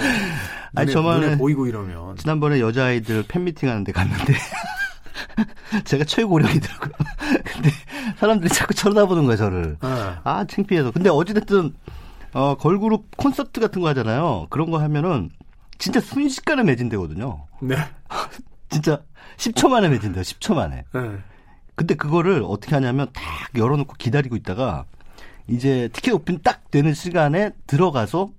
아니 0.75 0.91
저만 0.91 1.37
보이고 1.37 1.67
이러면 1.67 2.15
지난번에 2.17 2.59
여자아이들 2.59 3.25
팬미팅 3.27 3.69
하는데 3.69 3.91
갔는데 3.91 4.33
제가 5.85 6.03
최고령이더라고요. 6.03 6.91
근데 7.43 7.69
사람들이 8.17 8.49
자꾸 8.49 8.73
쳐다보는 8.73 9.25
거예요, 9.25 9.37
저를. 9.37 9.77
네. 9.81 10.15
아, 10.23 10.45
창피해서. 10.45 10.91
근데 10.91 11.09
어찌됐든, 11.09 11.73
어, 12.33 12.55
걸그룹 12.55 13.17
콘서트 13.17 13.59
같은 13.59 13.81
거 13.81 13.87
하잖아요. 13.89 14.47
그런 14.49 14.71
거 14.71 14.79
하면은 14.79 15.29
진짜 15.77 15.99
순식간에 15.99 16.63
매진되거든요. 16.63 17.45
네. 17.61 17.75
진짜 18.69 19.01
10초 19.37 19.69
만에 19.69 19.89
매진돼요, 19.89 20.21
10초 20.23 20.55
만에. 20.55 20.83
네. 20.93 21.01
근데 21.75 21.95
그거를 21.95 22.43
어떻게 22.45 22.75
하냐면 22.75 23.07
딱 23.13 23.23
열어놓고 23.55 23.95
기다리고 23.97 24.35
있다가 24.35 24.85
이제 25.47 25.89
티켓 25.93 26.11
오픈 26.11 26.39
딱 26.41 26.71
되는 26.71 26.93
시간에 26.93 27.51
들어가서 27.67 28.31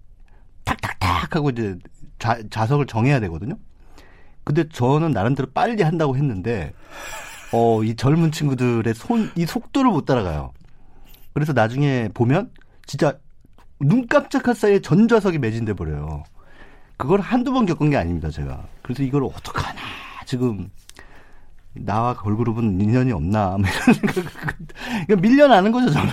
탁탁탁 0.65 1.37
하고 1.37 1.51
이제 1.51 1.77
좌, 2.19 2.39
좌석을 2.51 2.87
정해야 2.87 3.21
되거든요. 3.21 3.57
근데 4.45 4.69
저는 4.69 5.13
나름대로 5.13 5.49
빨리 5.53 5.83
한다고 5.83 6.17
했는데 6.17 6.73
어, 7.53 7.83
이 7.83 7.95
젊은 7.95 8.33
친구들의 8.33 8.93
손, 8.95 9.31
이 9.37 9.47
속도를 9.47 9.91
못 9.91 10.05
따라가요. 10.05 10.53
그래서 11.33 11.53
나중에 11.53 12.09
보면 12.15 12.51
진짜 12.87 13.19
눈 13.81 14.07
깜짝할 14.07 14.55
사이에 14.55 14.81
전좌석이 14.81 15.39
매진돼 15.39 15.75
버려요. 15.75 16.25
그걸 16.97 17.21
한두 17.21 17.53
번 17.53 17.67
겪은 17.67 17.91
게 17.91 17.97
아닙니다, 17.97 18.31
제가. 18.31 18.67
그래서 18.83 19.03
이걸 19.03 19.25
어떡하나, 19.25 19.81
지금. 20.27 20.71
나와 21.77 22.15
걸그룹은 22.15 22.81
인연이 22.81 23.11
없나, 23.11 23.57
뭐 23.59 23.67
이런 23.69 24.13
생각. 24.13 24.33
그러니까 25.07 25.17
밀려나는 25.17 25.73
거죠, 25.73 25.91
저는. 25.91 26.13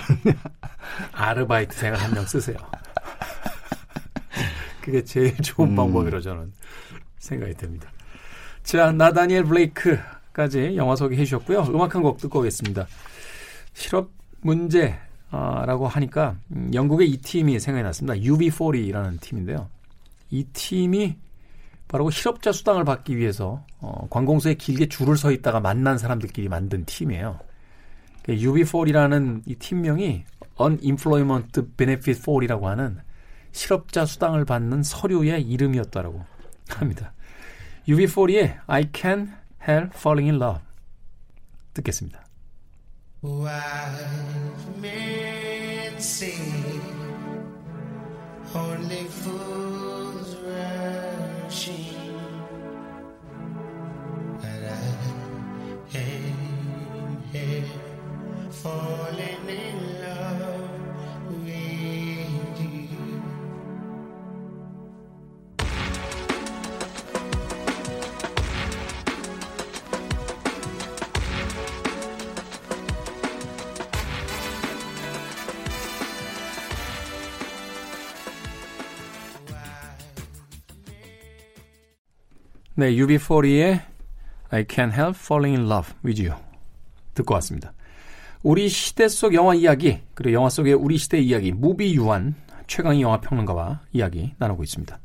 아르바이트 1.22 1.78
생각 1.78 2.04
한명 2.04 2.26
쓰세요. 2.26 2.58
그게 4.82 5.04
제일 5.04 5.36
좋은 5.38 5.70
음. 5.70 5.76
방법이라 5.76 6.22
저는 6.22 6.52
생각이 7.20 7.54
됩니다. 7.54 7.90
자, 8.64 8.92
나다니엘 8.92 9.44
블레이크까지 9.44 10.76
영화 10.76 10.96
소개해 10.96 11.24
주셨고요. 11.26 11.64
음악 11.70 11.96
한 11.96 12.02
곡 12.02 12.18
듣고 12.18 12.40
오겠습니다. 12.40 12.88
실업 13.74 14.10
문제라고 14.42 15.88
하니까 15.88 16.36
음, 16.52 16.72
영국의 16.74 17.10
이 17.10 17.18
팀이 17.18 17.60
생각이 17.60 17.84
났습니다. 17.84 18.16
UB40라는 18.16 19.22
팀인데요. 19.22 19.70
이 20.32 20.44
팀이 20.46 21.16
바로 21.88 22.06
그 22.06 22.12
실업자 22.12 22.52
수당을 22.52 22.86
받기 22.86 23.18
위해서 23.18 23.64
어, 23.80 24.08
관공서에 24.10 24.56
길게 24.56 24.88
줄을 24.88 25.18
서 25.18 25.32
있다가 25.32 25.60
만난 25.60 25.98
사람들끼리 25.98 26.50
만든 26.50 26.86
팀이에요. 26.86 27.40
그 28.24 28.34
UB4이라는 28.34 29.42
이 29.46 29.56
팀명이 29.56 30.24
Unemployment 30.60 31.62
Benefit 31.76 32.22
4이라고 32.22 32.64
하는 32.64 33.00
실업자 33.52 34.06
수당을 34.06 34.46
받는 34.46 34.84
서류의 34.84 35.42
이름이었다라고 35.42 36.24
합니다. 36.70 37.14
UB40의 37.88 38.60
I 38.68 38.90
Can 38.94 39.34
Help 39.68 39.92
Falling 39.96 40.32
in 40.32 40.42
Love 40.42 40.62
듣겠습니다. 41.74 42.26
falling 58.61 59.49
in 59.49 60.01
love 60.03 60.69
with 61.45 62.61
you. 62.61 62.97
네, 82.75 82.95
UB40의 82.95 83.81
I 84.51 84.65
Can't 84.65 84.93
Help 84.93 85.17
Falling 85.17 85.59
in 85.59 85.67
Love 85.67 85.95
with 86.05 86.23
You 86.23 86.35
듣고 87.15 87.35
왔습니다. 87.35 87.73
우리 88.44 88.70
시대 88.70 89.08
속 89.08 89.34
영화 89.36 89.54
이야기 89.54 90.00
그리고 90.14 90.34
영화 90.34 90.50
속의 90.50 90.74
우리 90.74 90.98
시대 90.98 91.20
이야기 91.20 91.52
무비 91.52 91.94
유한 91.96 92.34
최강희 92.68 93.02
영화 93.02 93.20
평론가와 93.22 93.82
이야기 93.94 94.34
나누고 94.40 94.64
있습니다. 94.64 95.00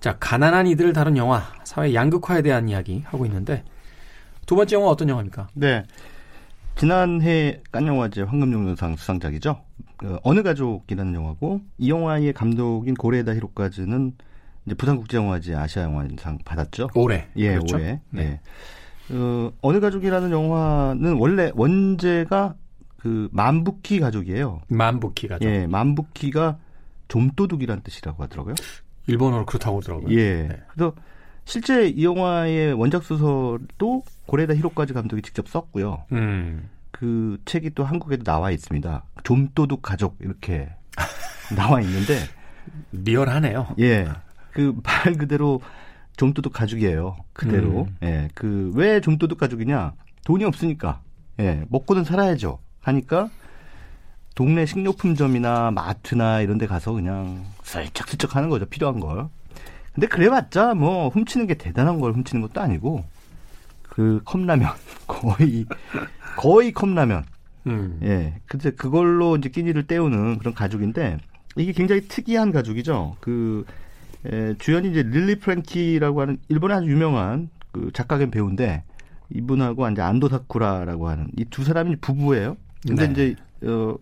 자, 0.00 0.16
가난한 0.18 0.66
이들을 0.66 0.92
다룬 0.92 1.16
영화 1.16 1.42
사회 1.64 1.94
양극화에 1.94 2.42
대한 2.42 2.68
이야기 2.68 3.02
하고 3.06 3.24
있는데 3.26 3.64
두 4.46 4.56
번째 4.56 4.76
영화 4.76 4.88
어떤 4.88 5.08
영화입니까? 5.08 5.48
네. 5.54 5.84
지난해 6.76 7.60
깐영화제 7.72 8.22
황금종려상 8.22 8.96
수상작이죠. 8.96 9.62
그 9.96 10.18
어느 10.22 10.42
가족이라는 10.42 11.14
영화고 11.14 11.60
이 11.78 11.90
영화의 11.90 12.32
감독인 12.32 12.94
고레다 12.94 13.34
히로까즈는 13.34 14.14
이제 14.66 14.74
부산국제영화제 14.74 15.54
아시아영화상 15.54 16.38
받았죠. 16.44 16.88
올해 16.94 17.26
예, 17.36 17.50
그렇죠? 17.50 17.76
올해. 17.76 18.00
네. 18.10 18.22
예. 18.22 18.40
어, 19.12 19.52
어느 19.62 19.80
가족이라는 19.80 20.30
영화는 20.30 21.14
원래 21.18 21.50
원제가 21.54 22.54
그 22.98 23.28
만부키 23.32 24.00
가족이에요. 24.00 24.60
만부키 24.68 25.28
가족. 25.28 25.46
예, 25.48 25.66
만부키가 25.66 26.58
좀도둑이란 27.08 27.82
뜻이라고 27.82 28.22
하더라고요. 28.22 28.54
일본어로 29.06 29.46
그렇다고 29.46 29.78
하더라고요. 29.78 30.16
예. 30.16 30.48
네. 30.48 30.62
그래서 30.68 30.94
실제 31.44 31.88
이 31.88 32.04
영화의 32.04 32.74
원작 32.74 33.02
소설도 33.02 34.04
고레다 34.26 34.54
히로까즈 34.54 34.92
감독이 34.94 35.22
직접 35.22 35.48
썼고요. 35.48 36.04
음. 36.12 36.68
그 36.90 37.38
책이 37.46 37.70
또 37.70 37.84
한국에도 37.84 38.22
나와 38.24 38.50
있습니다. 38.50 39.02
좀도둑 39.24 39.82
가족 39.82 40.16
이렇게 40.20 40.68
나와 41.56 41.80
있는데 41.80 42.18
리얼하네요. 42.92 43.74
예. 43.80 44.08
그 44.52 44.74
말 44.82 45.14
그대로 45.16 45.60
좀도둑 46.20 46.52
가족이에요. 46.52 47.16
그대로. 47.32 47.88
음. 47.88 47.96
예. 48.02 48.28
그 48.34 48.72
왜 48.74 49.00
좀도둑 49.00 49.38
가족이냐? 49.38 49.94
돈이 50.26 50.44
없으니까. 50.44 51.00
예. 51.40 51.64
먹고는 51.70 52.04
살아야죠. 52.04 52.58
하니까 52.80 53.30
동네 54.34 54.66
식료품점이나 54.66 55.70
마트나 55.70 56.42
이런 56.42 56.58
데 56.58 56.66
가서 56.66 56.92
그냥 56.92 57.42
슬쩍슬쩍 57.62 58.36
하는 58.36 58.50
거죠. 58.50 58.66
필요한 58.66 59.00
걸. 59.00 59.28
근데 59.94 60.06
그래봤자 60.06 60.74
뭐 60.74 61.08
훔치는 61.08 61.46
게 61.46 61.54
대단한 61.54 61.98
걸 62.00 62.12
훔치는 62.12 62.42
것도 62.42 62.60
아니고 62.60 63.02
그 63.82 64.20
컵라면 64.26 64.68
거의 65.08 65.64
거의 66.36 66.72
컵라면 66.72 67.24
음. 67.66 67.98
예. 68.02 68.34
근데 68.44 68.70
그걸로 68.72 69.36
이제 69.36 69.48
끼니를 69.48 69.86
때우는 69.86 70.36
그런 70.38 70.52
가족인데 70.52 71.16
이게 71.56 71.72
굉장히 71.72 72.02
특이한 72.02 72.52
가족이죠. 72.52 73.16
그 73.20 73.64
에, 74.26 74.54
주연이 74.58 74.90
이제 74.90 75.02
릴리 75.02 75.38
프랭키라고 75.38 76.20
하는 76.20 76.38
일본의 76.48 76.76
아주 76.76 76.90
유명한 76.90 77.48
그 77.72 77.90
작가 77.92 78.18
겸 78.18 78.30
배우인데 78.30 78.84
이분하고 79.30 79.88
이제 79.90 80.02
안도 80.02 80.28
사쿠라라고 80.28 81.08
하는 81.08 81.28
이 81.38 81.44
두 81.46 81.64
사람이 81.64 81.96
부부예요. 81.96 82.56
근데 82.86 83.06
네. 83.06 83.12
이제 83.12 83.68
어 83.68 83.96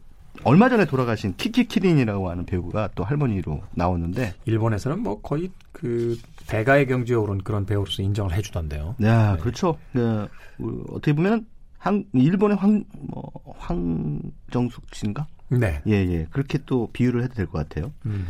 얼마 0.44 0.68
전에 0.68 0.85
돌아가신 0.87 1.35
키키 1.37 1.64
키린이라고 1.66 2.31
하는 2.31 2.46
배우가 2.46 2.90
또 2.94 3.02
할머니로 3.04 3.61
나오는데 3.74 4.35
일본에서는 4.46 5.00
뭐 5.00 5.20
거의 5.20 5.50
그 5.72 6.16
대가의 6.46 6.87
경지에 6.87 7.16
오른 7.16 7.38
그런 7.38 7.66
배우로서 7.66 8.02
인정을 8.02 8.33
해주던데요. 8.35 8.94
야, 9.02 9.33
네. 9.37 9.40
그렇죠. 9.40 9.76
그, 9.92 10.28
어, 10.61 10.68
어떻게 10.90 11.12
보면 11.12 11.46
한 11.78 12.04
일본의 12.12 12.57
황, 12.57 12.85
뭐, 13.09 13.31
황정숙 13.59 14.94
씨인가? 14.94 15.26
네. 15.50 15.81
예, 15.87 15.92
예. 15.92 16.26
그렇게 16.31 16.59
또 16.66 16.88
비유를 16.92 17.22
해도 17.24 17.35
될 17.35 17.46
것 17.46 17.59
같아요. 17.68 17.92
음. 18.07 18.26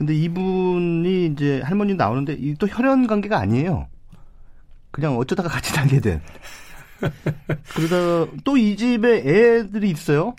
근데 0.00 0.14
이분이 0.14 1.26
이제 1.26 1.60
할머니 1.60 1.94
나오는데 1.94 2.32
이 2.32 2.54
또 2.58 2.66
혈연 2.66 3.06
관계가 3.06 3.38
아니에요. 3.38 3.86
그냥 4.90 5.18
어쩌다가 5.18 5.50
같이 5.50 5.72
살게 5.72 6.00
된. 6.00 6.22
그러다 7.74 8.32
또 8.44 8.56
이 8.56 8.76
집에 8.76 9.18
애들이 9.18 9.90
있어요. 9.90 10.34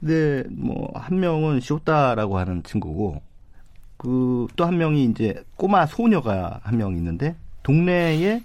근데 0.00 0.44
뭐 0.50 0.90
한 0.94 1.20
명은 1.20 1.60
시오타라고 1.60 2.38
하는 2.38 2.62
친구고 2.62 3.20
그 3.98 4.46
또 4.56 4.64
한 4.64 4.78
명이 4.78 5.04
이제 5.04 5.44
꼬마 5.56 5.84
소녀가 5.86 6.60
한 6.62 6.76
명 6.78 6.96
있는데 6.96 7.36
동네에 7.64 8.42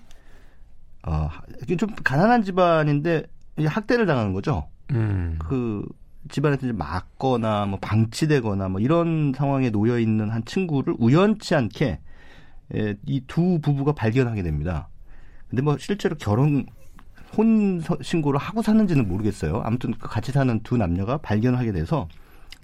어, 1.03 1.29
이게 1.63 1.77
좀 1.77 1.89
가난한 2.03 2.43
집안인데 2.43 3.23
이제 3.57 3.67
학대를 3.67 4.05
당하는 4.05 4.33
거죠. 4.33 4.67
음. 4.91 5.39
그 5.39 5.85
집안에서 6.27 6.65
이제 6.67 6.73
맞거나 6.73 7.65
뭐 7.65 7.79
방치되거나 7.79 8.69
뭐 8.69 8.79
이런 8.81 9.33
상황에 9.35 9.69
놓여 9.69 9.99
있는 9.99 10.29
한 10.29 10.43
친구를 10.45 10.95
우연치 10.99 11.55
않게 11.55 11.99
이 13.07 13.21
두 13.27 13.59
부부가 13.61 13.93
발견하게 13.93 14.43
됩니다. 14.43 14.89
근데 15.49 15.61
뭐 15.61 15.77
실제로 15.77 16.15
결혼 16.17 16.65
혼 17.37 17.79
서- 17.81 17.97
신고를 18.01 18.39
하고 18.39 18.61
사는지는 18.61 19.07
모르겠어요. 19.07 19.61
아무튼 19.63 19.93
그 19.93 20.07
같이 20.09 20.31
사는 20.31 20.59
두 20.63 20.77
남녀가 20.77 21.17
발견하게 21.17 21.71
돼서 21.71 22.07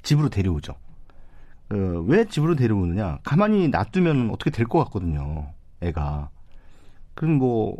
집으로 0.03 0.29
데려오죠. 0.29 0.73
어, 1.71 1.75
왜 2.07 2.25
집으로 2.25 2.55
데려오느냐? 2.55 3.19
가만히 3.23 3.69
놔두면 3.69 4.29
어떻게 4.31 4.51
될 4.51 4.65
것 4.67 4.83
같거든요. 4.85 5.51
애가. 5.81 6.29
그럼 7.13 7.35
뭐 7.35 7.77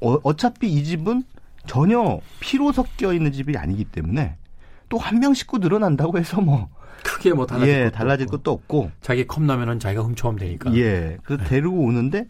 어, 0.00 0.18
어차피 0.22 0.72
이 0.72 0.84
집은 0.84 1.24
전혀 1.66 2.20
피로 2.40 2.70
섞여 2.72 3.12
있는 3.12 3.32
집이 3.32 3.56
아니기 3.56 3.84
때문에 3.84 4.36
또 4.88 4.98
한 4.98 5.18
명 5.20 5.34
식구 5.34 5.58
늘어난다고 5.58 6.18
해서 6.18 6.40
뭐 6.40 6.68
크게 7.02 7.32
뭐 7.32 7.46
달라질, 7.46 7.74
예, 7.74 7.84
것도 7.84 7.96
달라질 7.96 8.24
없고. 8.24 8.36
것도 8.38 8.50
없고 8.52 8.90
자기 9.00 9.26
컵라면은 9.26 9.78
자기가 9.80 10.02
훔쳐오면 10.02 10.38
되니까. 10.40 10.74
예. 10.76 11.18
그래서 11.24 11.44
데리고 11.44 11.80
오는데 11.84 12.26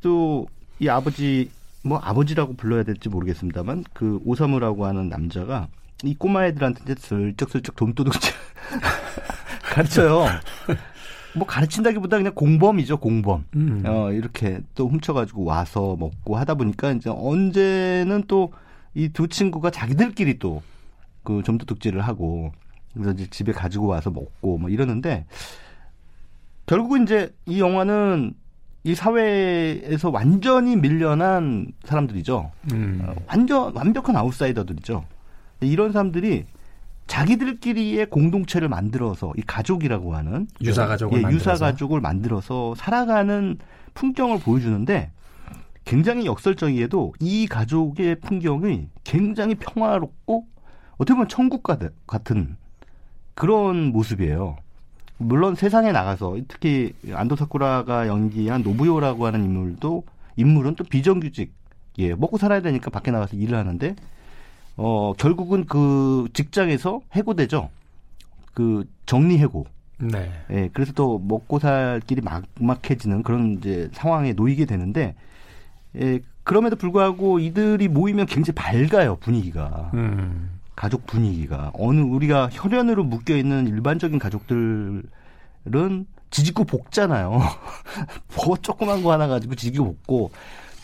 또 0.00 0.46
이 0.80 0.88
아버지 0.88 1.48
뭐 1.84 1.98
아버지라고 1.98 2.54
불러야 2.56 2.82
될지 2.82 3.08
모르겠습니다만 3.08 3.84
그 3.92 4.18
오사무라고 4.24 4.84
하는 4.86 5.08
남자가 5.08 5.68
이 6.02 6.14
꼬마 6.16 6.44
애들한테 6.46 6.80
이제 6.84 6.94
슬쩍슬쩍 6.98 7.76
돈도둑 7.76 8.12
가르쳐요. 9.62 10.26
뭐 11.34 11.46
가르친다기보다 11.46 12.16
그냥 12.18 12.34
공범이죠, 12.34 12.98
공범. 12.98 13.44
음. 13.56 13.82
어, 13.86 14.10
이렇게 14.12 14.60
또 14.74 14.88
훔쳐가지고 14.88 15.44
와서 15.44 15.96
먹고 15.98 16.36
하다 16.36 16.54
보니까 16.54 16.92
이제 16.92 17.10
언제는 17.10 18.24
또 18.26 18.50
이 18.94 19.08
두 19.08 19.26
친구가 19.26 19.70
자기들끼리 19.70 20.38
또 20.38 20.60
그 21.22 21.42
점도둑질을 21.44 22.00
하고 22.00 22.52
그래서 22.94 23.12
이제 23.12 23.26
집에 23.30 23.52
가지고 23.52 23.86
와서 23.86 24.10
먹고 24.10 24.58
뭐 24.58 24.70
이러는데 24.70 25.26
결국은 26.66 27.02
이제 27.02 27.34
이 27.46 27.60
영화는 27.60 28.34
이 28.84 28.94
사회에서 28.94 30.10
완전히 30.10 30.76
밀려난 30.76 31.72
사람들이죠. 31.84 32.50
음. 32.72 33.02
어, 33.04 33.14
완전 33.28 33.74
완벽한 33.74 34.16
아웃사이더들이죠. 34.16 35.04
이런 35.60 35.92
사람들이 35.92 36.44
자기들끼리의 37.06 38.06
공동체를 38.06 38.68
만들어서 38.68 39.32
이 39.36 39.42
가족이라고 39.42 40.14
하는 40.16 40.48
유사 40.62 40.86
가족을 40.86 41.18
예, 41.18 41.22
만들어서. 41.22 41.50
유사 41.52 41.64
가족을 41.64 42.00
만들어서 42.00 42.74
살아가는 42.76 43.58
풍경을 43.94 44.40
보여주는데 44.40 45.10
굉장히 45.84 46.26
역설적이게도 46.26 47.14
이 47.20 47.46
가족의 47.46 48.20
풍경이 48.20 48.88
굉장히 49.04 49.54
평화롭고 49.56 50.46
어떻게 51.02 51.14
보면 51.14 51.28
천국 51.28 51.64
가- 51.64 51.78
같은 52.06 52.56
그런 53.34 53.86
모습이에요. 53.90 54.56
물론 55.18 55.56
세상에 55.56 55.90
나가서 55.90 56.36
특히 56.46 56.94
안도 57.12 57.34
사쿠라가 57.34 58.06
연기한 58.06 58.62
노부요라고 58.62 59.26
하는 59.26 59.44
인물도 59.44 60.04
인물은 60.36 60.76
또 60.76 60.84
비정규직 60.84 61.52
예 61.98 62.14
먹고 62.14 62.38
살아야 62.38 62.62
되니까 62.62 62.90
밖에 62.90 63.10
나가서 63.10 63.36
일을 63.36 63.58
하는데 63.58 63.96
어 64.76 65.12
결국은 65.18 65.64
그 65.66 66.28
직장에서 66.34 67.00
해고되죠. 67.12 67.68
그 68.54 68.88
정리 69.04 69.38
해고. 69.38 69.66
네. 69.98 70.30
예, 70.50 70.70
그래서 70.72 70.92
또 70.92 71.18
먹고 71.18 71.58
살 71.58 72.00
길이 72.06 72.22
막막해지는 72.22 73.22
그런 73.22 73.52
이제 73.54 73.88
상황에 73.92 74.32
놓이게 74.32 74.64
되는데, 74.64 75.14
예, 75.96 76.18
그럼에도 76.42 76.74
불구하고 76.74 77.38
이들이 77.38 77.86
모이면 77.88 78.26
굉장히 78.26 78.54
밝아요, 78.56 79.16
분위기가. 79.16 79.90
음. 79.94 80.50
가족 80.82 81.06
분위기가. 81.06 81.70
어느 81.74 82.00
우리가 82.00 82.48
혈연으로 82.50 83.04
묶여 83.04 83.36
있는 83.36 83.68
일반적인 83.68 84.18
가족들은 84.18 85.06
지지고 86.30 86.64
볶잖아요. 86.64 87.38
뭐 88.34 88.56
조그만 88.60 89.04
거 89.04 89.12
하나 89.12 89.28
가지고 89.28 89.54
지지고 89.54 89.94
볶고, 90.04 90.32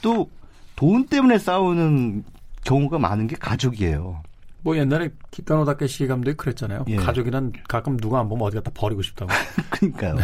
또 0.03 0.29
돈 0.77 1.07
때문에 1.07 1.39
싸우는 1.39 2.23
경우가 2.65 3.01
많은 3.01 3.27
게 3.27 3.35
가족이에요. 3.35 4.23
뭐 4.63 4.77
옛날에 4.77 5.11
기타노 5.33 5.65
다케시 5.65 6.07
감독이 6.07 6.37
그랬잖아요. 6.37 6.85
예. 6.87 6.95
가족이란 6.95 7.53
가끔 7.67 7.97
누가 7.97 8.21
안 8.21 8.29
보면 8.29 8.47
어디 8.47 8.55
갖다 8.55 8.71
버리고 8.73 9.03
싶다고. 9.03 9.29
그러니까요. 9.71 10.19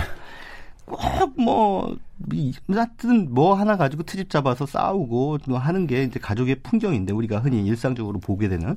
꼭 0.84 1.00
뭐, 1.37 1.96
이- 2.32 2.52
하여튼 2.68 3.34
뭐 3.34 3.54
하나 3.54 3.76
가지고 3.76 4.04
트집 4.04 4.30
잡아서 4.30 4.64
싸우고 4.66 5.38
뭐 5.48 5.58
하는 5.58 5.88
게 5.88 6.04
이제 6.04 6.20
가족의 6.20 6.60
풍경인데 6.62 7.12
우리가 7.12 7.40
흔히 7.40 7.64
일상적으로 7.66 8.20
보게 8.20 8.48
되는. 8.48 8.76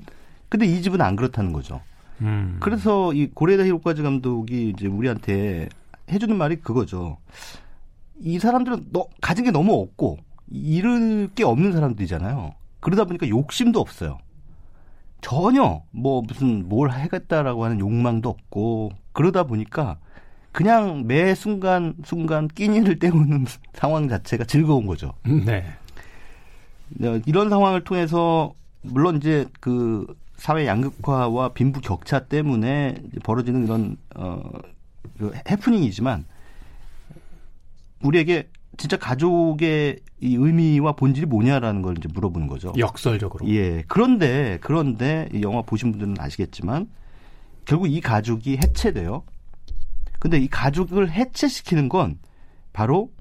근데 0.50 0.66
이 0.66 0.82
집은 0.82 1.02
안 1.02 1.16
그렇다는 1.16 1.54
거죠. 1.54 1.82
음. 2.22 2.58
그래서 2.60 3.14
이 3.14 3.28
고레다 3.28 3.64
히로카즈 3.66 4.02
감독이 4.02 4.70
이제 4.70 4.88
우리한테 4.88 5.70
해주는 6.10 6.36
말이 6.36 6.58
그거죠. 6.58 7.18
이 8.20 8.40
사람들은 8.40 8.88
너, 8.92 9.08
가진 9.22 9.46
게 9.46 9.52
너무 9.52 9.74
없고 9.74 10.18
잃을 10.50 11.30
게 11.36 11.44
없는 11.44 11.74
사람들이잖아요. 11.74 12.54
그러다 12.80 13.06
보니까 13.06 13.28
욕심도 13.28 13.80
없어요. 13.80 14.18
전혀 15.22 15.82
뭐 15.92 16.22
무슨 16.22 16.70
뭘 16.70 16.90
하겠다라고 16.90 17.66
하는 17.66 17.80
욕망도 17.80 18.30
없고 18.30 18.92
그러다 19.12 19.44
보니까 19.44 19.98
그냥 20.52 21.06
매 21.06 21.36
순간 21.36 21.96
순간 22.04 22.48
끼니를 22.48 22.98
때우는 23.00 23.46
상황 23.74 24.08
자체가 24.08 24.46
즐거운 24.46 24.88
거죠. 24.88 25.14
네. 25.24 25.66
어, 27.04 27.20
이런 27.26 27.50
상황을 27.50 27.84
통해서 27.84 28.54
물론 28.82 29.18
이제 29.18 29.46
그 29.60 30.08
사회 30.38 30.66
양극화와 30.66 31.50
빈부 31.50 31.82
격차 31.82 32.26
때문에 32.26 32.96
벌어지는 33.24 33.66
이런 33.66 33.98
어 34.16 34.42
그 35.18 35.34
해프닝이지만 35.50 36.26
우리에게 38.04 38.50
진짜 38.78 38.98
가족의 38.98 40.00
이 40.20 40.36
의미와 40.36 40.94
본질이 40.94 41.26
뭐냐라는 41.26 41.82
걸 41.82 41.98
이제 41.98 42.08
물어보는 42.14 42.48
거죠. 42.48 42.74
역설적으로. 42.78 43.48
예. 43.50 43.84
그런데 43.88 44.60
그런데 44.62 45.30
이 45.34 45.42
영화 45.42 45.62
보신 45.62 45.92
분들은 45.92 46.16
아시겠지만 46.20 46.88
결국 47.66 47.88
이 47.88 48.02
가족이 48.02 48.58
해체돼요. 48.58 49.24
근데 50.20 50.40
이 50.40 50.48
가족을 50.48 51.12
해체시키는 51.12 51.90
건 51.90 52.20
바로 52.74 53.12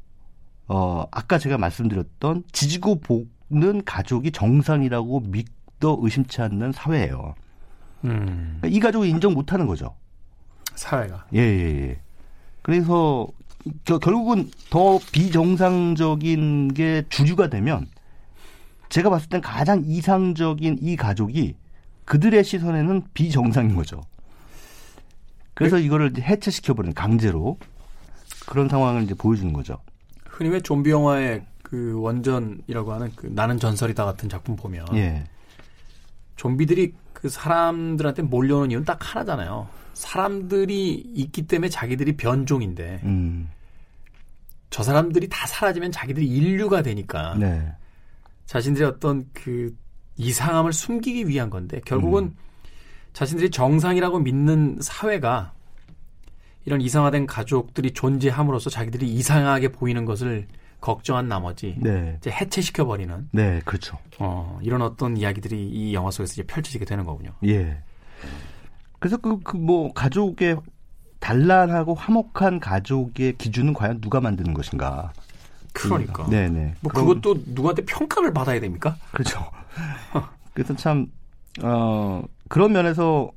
어 0.69 1.07
아까 1.11 1.39
제가 1.39 1.59
말씀드렸던 1.59 2.45
지지고 2.53 3.01
볶는 3.01 3.85
가족이 3.85 4.33
정상이라고 4.33 5.21
믿 5.21 5.47
어 5.85 5.97
의심치 6.01 6.41
않는 6.43 6.73
사회예요. 6.73 7.35
음. 8.05 8.59
그러니까 8.61 8.69
이 8.69 8.81
가족을 8.81 9.09
인정 9.09 9.35
못하는 9.35 9.67
거죠. 9.67 9.95
사회가. 10.75 11.27
예, 11.35 11.39
예, 11.41 11.89
예. 11.89 12.01
그래서 12.62 13.27
겨- 13.85 13.99
결국은 13.99 14.51
더 14.71 14.99
비정상적인 15.12 16.75
게 16.75 17.03
주류가 17.09 17.49
되면 17.49 17.87
제가 18.89 19.11
봤을 19.11 19.29
땐 19.29 19.41
가장 19.41 19.83
이상적인 19.85 20.79
이 20.81 20.97
가족이 20.97 21.57
그들의 22.05 22.43
시선에는 22.45 23.03
비정상인 23.15 23.75
거죠. 23.75 24.01
그래서 25.55 25.79
이거를 25.79 26.12
해체시켜버리는 26.19 26.95
강제로 26.95 27.59
그런 28.47 28.69
상황을 28.69 29.03
이제 29.03 29.15
보여주는 29.15 29.53
거죠. 29.53 29.79
흔히 30.27 30.51
왜 30.51 30.61
좀비 30.61 30.91
영화의 30.91 31.45
그 31.62 31.99
원전이라고 32.01 32.93
하는 32.93 33.11
그 33.17 33.27
나는 33.27 33.59
전설이다 33.59 34.05
같은 34.05 34.29
작품 34.29 34.55
보면 34.55 34.87
예, 34.95 35.25
좀비들이 36.37 36.94
그 37.12 37.29
사람들한테 37.29 38.22
몰려오는 38.22 38.70
이유는 38.70 38.85
딱 38.85 38.99
하나잖아요. 39.01 39.68
사람들이 39.94 40.92
있기 40.92 41.46
때문에 41.46 41.70
자기들이 41.70 42.16
변종인데 42.16 43.01
음, 43.05 43.49
저 44.68 44.83
사람들이 44.83 45.29
다 45.29 45.46
사라지면 45.46 45.90
자기들이 45.90 46.27
인류가 46.27 46.83
되니까 46.83 47.35
네, 47.37 47.72
자신들의 48.44 48.87
어떤 48.88 49.27
그 49.33 49.75
이상함을 50.18 50.72
숨기기 50.72 51.29
위한 51.29 51.49
건데 51.49 51.81
결국은 51.85 52.25
음. 52.25 52.37
자신들이 53.14 53.51
정상이라고 53.51 54.18
믿는 54.18 54.79
사회가 54.83 55.55
이런 56.66 56.81
이상화된 56.83 57.27
가족들이 57.27 57.92
존재함으로써 57.92 58.68
자기들이 58.68 59.07
이상하게 59.07 59.68
보이는 59.68 60.05
것을 60.05 60.46
걱정한 60.87 61.27
나머지 61.27 61.75
네, 61.79 62.16
이제 62.20 62.31
해체시켜 62.31 62.85
버리는 62.85 63.29
네, 63.33 63.61
그렇죠. 63.64 63.99
어, 64.20 64.59
이런 64.62 64.83
어떤 64.83 65.16
이야기들이 65.16 65.68
이 65.68 65.94
영화 65.94 66.12
속에서 66.12 66.33
이제 66.35 66.42
펼쳐지게 66.44 66.85
되는 66.85 67.05
거군요. 67.05 67.33
예. 67.44 67.83
그래서 69.01 69.16
그, 69.16 69.40
그 69.40 69.57
뭐, 69.57 69.92
가족의 69.92 70.59
단란하고 71.18 71.94
화목한 71.94 72.61
가족의 72.61 73.37
기준은 73.37 73.75
과연 73.75 74.01
누가 74.01 74.20
만드는 74.20 74.55
것인가. 74.55 75.12
그러니까. 75.72 76.25
네네. 76.29 76.75
뭐 76.81 76.92
그럼- 76.92 77.07
그것도 77.09 77.42
누구한테 77.46 77.85
평가를 77.85 78.33
받아야 78.33 78.61
됩니까? 78.61 78.96
그렇죠. 79.11 79.40
그래서 80.55 80.77
참, 80.77 81.09
어, 81.62 82.22
그런 82.49 82.72
면에서 82.72 83.33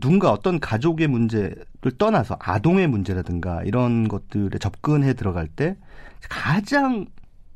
누군가 0.00 0.30
어떤 0.30 0.60
가족의 0.60 1.08
문제를 1.08 1.92
떠나서 1.98 2.36
아동의 2.40 2.86
문제라든가 2.88 3.62
이런 3.64 4.08
것들에 4.08 4.58
접근해 4.58 5.14
들어갈 5.14 5.48
때 5.48 5.76
가장 6.28 7.06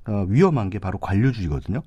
어, 0.07 0.25
위험한 0.29 0.71
게 0.71 0.79
바로 0.79 0.99
관료주의거든요. 0.99 1.83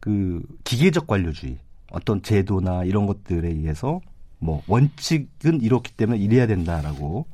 그 0.00 0.42
기계적 0.64 1.06
관료주의. 1.06 1.58
어떤 1.90 2.22
제도나 2.22 2.84
이런 2.84 3.06
것들에 3.06 3.48
의해서 3.48 4.00
뭐 4.38 4.62
원칙은 4.66 5.60
이렇기 5.62 5.92
때문에 5.92 6.18
이래야 6.18 6.46
된다라고 6.46 7.26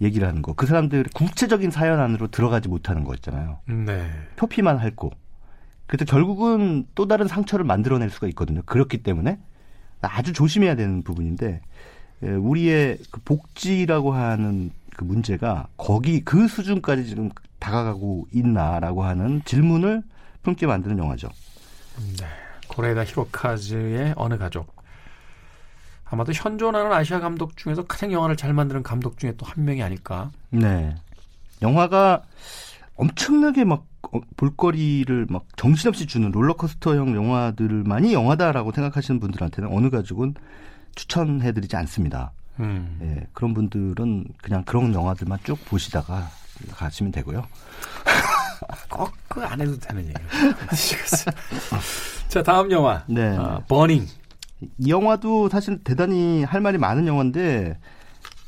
얘기를 0.00 0.26
하는 0.28 0.42
거. 0.42 0.52
그 0.54 0.66
사람들 0.66 1.06
구체적인 1.14 1.70
사연 1.70 2.00
안으로 2.00 2.28
들어가지 2.28 2.68
못하는 2.68 3.04
거 3.04 3.14
있잖아요. 3.14 3.58
네. 3.66 4.08
표피만 4.36 4.78
핥고. 4.78 5.10
그래서 5.86 6.04
결국은 6.04 6.86
또 6.94 7.08
다른 7.08 7.26
상처를 7.26 7.64
만들어낼 7.64 8.10
수가 8.10 8.28
있거든요. 8.28 8.62
그렇기 8.64 9.02
때문에 9.02 9.38
아주 10.08 10.32
조심해야 10.32 10.76
되는 10.76 11.02
부분인데 11.02 11.60
예, 12.22 12.28
우리의 12.28 12.98
그 13.10 13.20
복지라고 13.22 14.12
하는 14.12 14.70
그 14.96 15.04
문제가 15.04 15.68
거기 15.76 16.20
그 16.20 16.48
수준까지 16.48 17.06
지금 17.06 17.30
다가가고 17.58 18.28
있나라고 18.32 19.04
하는 19.04 19.42
질문을 19.44 20.02
품게 20.42 20.66
만드는 20.66 20.98
영화죠. 20.98 21.28
네. 22.18 22.26
고레다 22.68 23.04
히로카즈의 23.04 24.14
어느 24.16 24.38
가족. 24.38 24.74
아마도 26.04 26.32
현존하는 26.32 26.92
아시아 26.92 27.20
감독 27.20 27.56
중에서 27.56 27.84
가장 27.86 28.12
영화를 28.12 28.36
잘 28.36 28.52
만드는 28.52 28.82
감독 28.82 29.18
중에 29.18 29.32
또 29.36 29.46
한 29.46 29.64
명이 29.64 29.82
아닐까. 29.82 30.30
네. 30.50 30.94
영화가 31.62 32.22
엄청나게 32.96 33.64
막 33.64 33.80
어, 33.80 33.84
볼거리를 34.36 35.26
막 35.28 35.44
정신없이 35.56 36.06
주는 36.06 36.30
롤러코스터형 36.30 37.14
영화들만이 37.14 38.12
영화다라고 38.12 38.72
생각하시는 38.72 39.20
분들한테는 39.20 39.70
어느 39.72 39.90
가족은 39.90 40.34
추천해드리지 40.94 41.76
않습니다. 41.76 42.32
음. 42.58 42.98
예, 43.02 43.26
그런 43.32 43.54
분들은 43.54 44.24
그냥 44.42 44.64
그런 44.64 44.92
영화들만 44.94 45.38
쭉 45.44 45.56
보시다가 45.66 46.28
가시면 46.72 47.12
되고요. 47.12 47.46
꼭그안 48.90 49.60
해도 49.60 49.78
되는 49.78 50.04
얘기. 50.04 50.14
자 52.28 52.42
다음 52.42 52.70
영화. 52.70 53.04
네. 53.08 53.36
어, 53.36 53.62
버닝. 53.68 54.06
이 54.78 54.90
영화도 54.90 55.48
사실 55.48 55.78
대단히 55.82 56.44
할 56.44 56.60
말이 56.60 56.76
많은 56.78 57.06
영화인데 57.06 57.78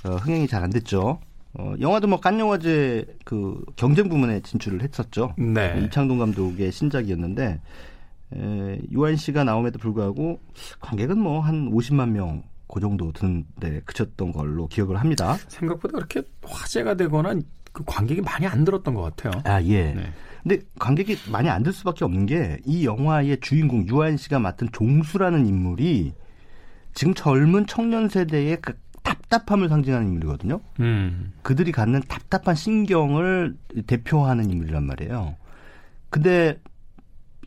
어, 0.05 0.16
흥행이 0.16 0.46
잘 0.48 0.62
안 0.62 0.70
됐죠. 0.70 1.20
어, 1.55 1.74
영화도 1.80 2.09
뭐 2.09 2.18
깐 2.20 2.38
영화제 2.40 3.05
그 3.24 3.62
경쟁 3.76 4.09
부문에 4.09 4.40
진출을 4.40 4.82
했었죠. 4.82 5.34
네. 5.36 5.82
이창동 5.84 6.18
감독의 6.18 6.72
신작이었는데 6.72 7.61
에, 8.34 8.78
유한 8.90 9.16
씨가 9.16 9.44
나옴에도 9.44 9.78
불구하고 9.78 10.40
관객은 10.80 11.18
뭐 11.18 11.40
한 11.40 11.70
50만 11.70 12.11
명 12.11 12.42
그 12.74 12.80
정도 12.80 13.12
드는데 13.12 13.82
그쳤던 13.84 14.32
걸로 14.32 14.66
기억을 14.66 14.98
합니다. 14.98 15.36
생각보다 15.48 15.92
그렇게 15.92 16.22
화제가 16.42 16.94
되거나 16.94 17.34
그 17.70 17.84
관객이 17.84 18.22
많이 18.22 18.46
안 18.46 18.64
들었던 18.64 18.94
것 18.94 19.03
같아요. 19.03 19.42
아 19.44 19.61
예. 19.62 19.92
네. 19.92 20.11
근데 20.42 20.59
관객이 20.78 21.18
많이 21.30 21.50
안 21.50 21.62
들 21.62 21.70
수밖에 21.74 22.07
없는 22.07 22.24
게 22.24 22.57
이 22.64 22.86
영화의 22.86 23.40
주인공 23.40 23.86
유한 23.88 24.16
씨가 24.16 24.38
맡은 24.38 24.68
종수라는 24.72 25.46
인물이 25.46 26.14
지금 26.94 27.12
젊은 27.12 27.66
청년 27.66 28.09
세대의 28.09 28.57
그 28.62 28.72
답답함을 29.03 29.68
상징하는 29.68 30.07
인물이거든요. 30.09 30.61
음. 30.80 31.32
그들이 31.42 31.72
갖는 31.72 32.03
답답한 32.09 32.55
신경을 32.55 33.57
대표하는 33.86 34.50
인물이란 34.50 34.84
말이에요. 34.84 35.36
근데 36.11 36.61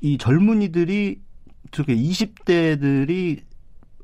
이 0.01 0.17
젊은이들이 0.17 1.21
저게 1.71 1.95
20대들이 1.95 3.41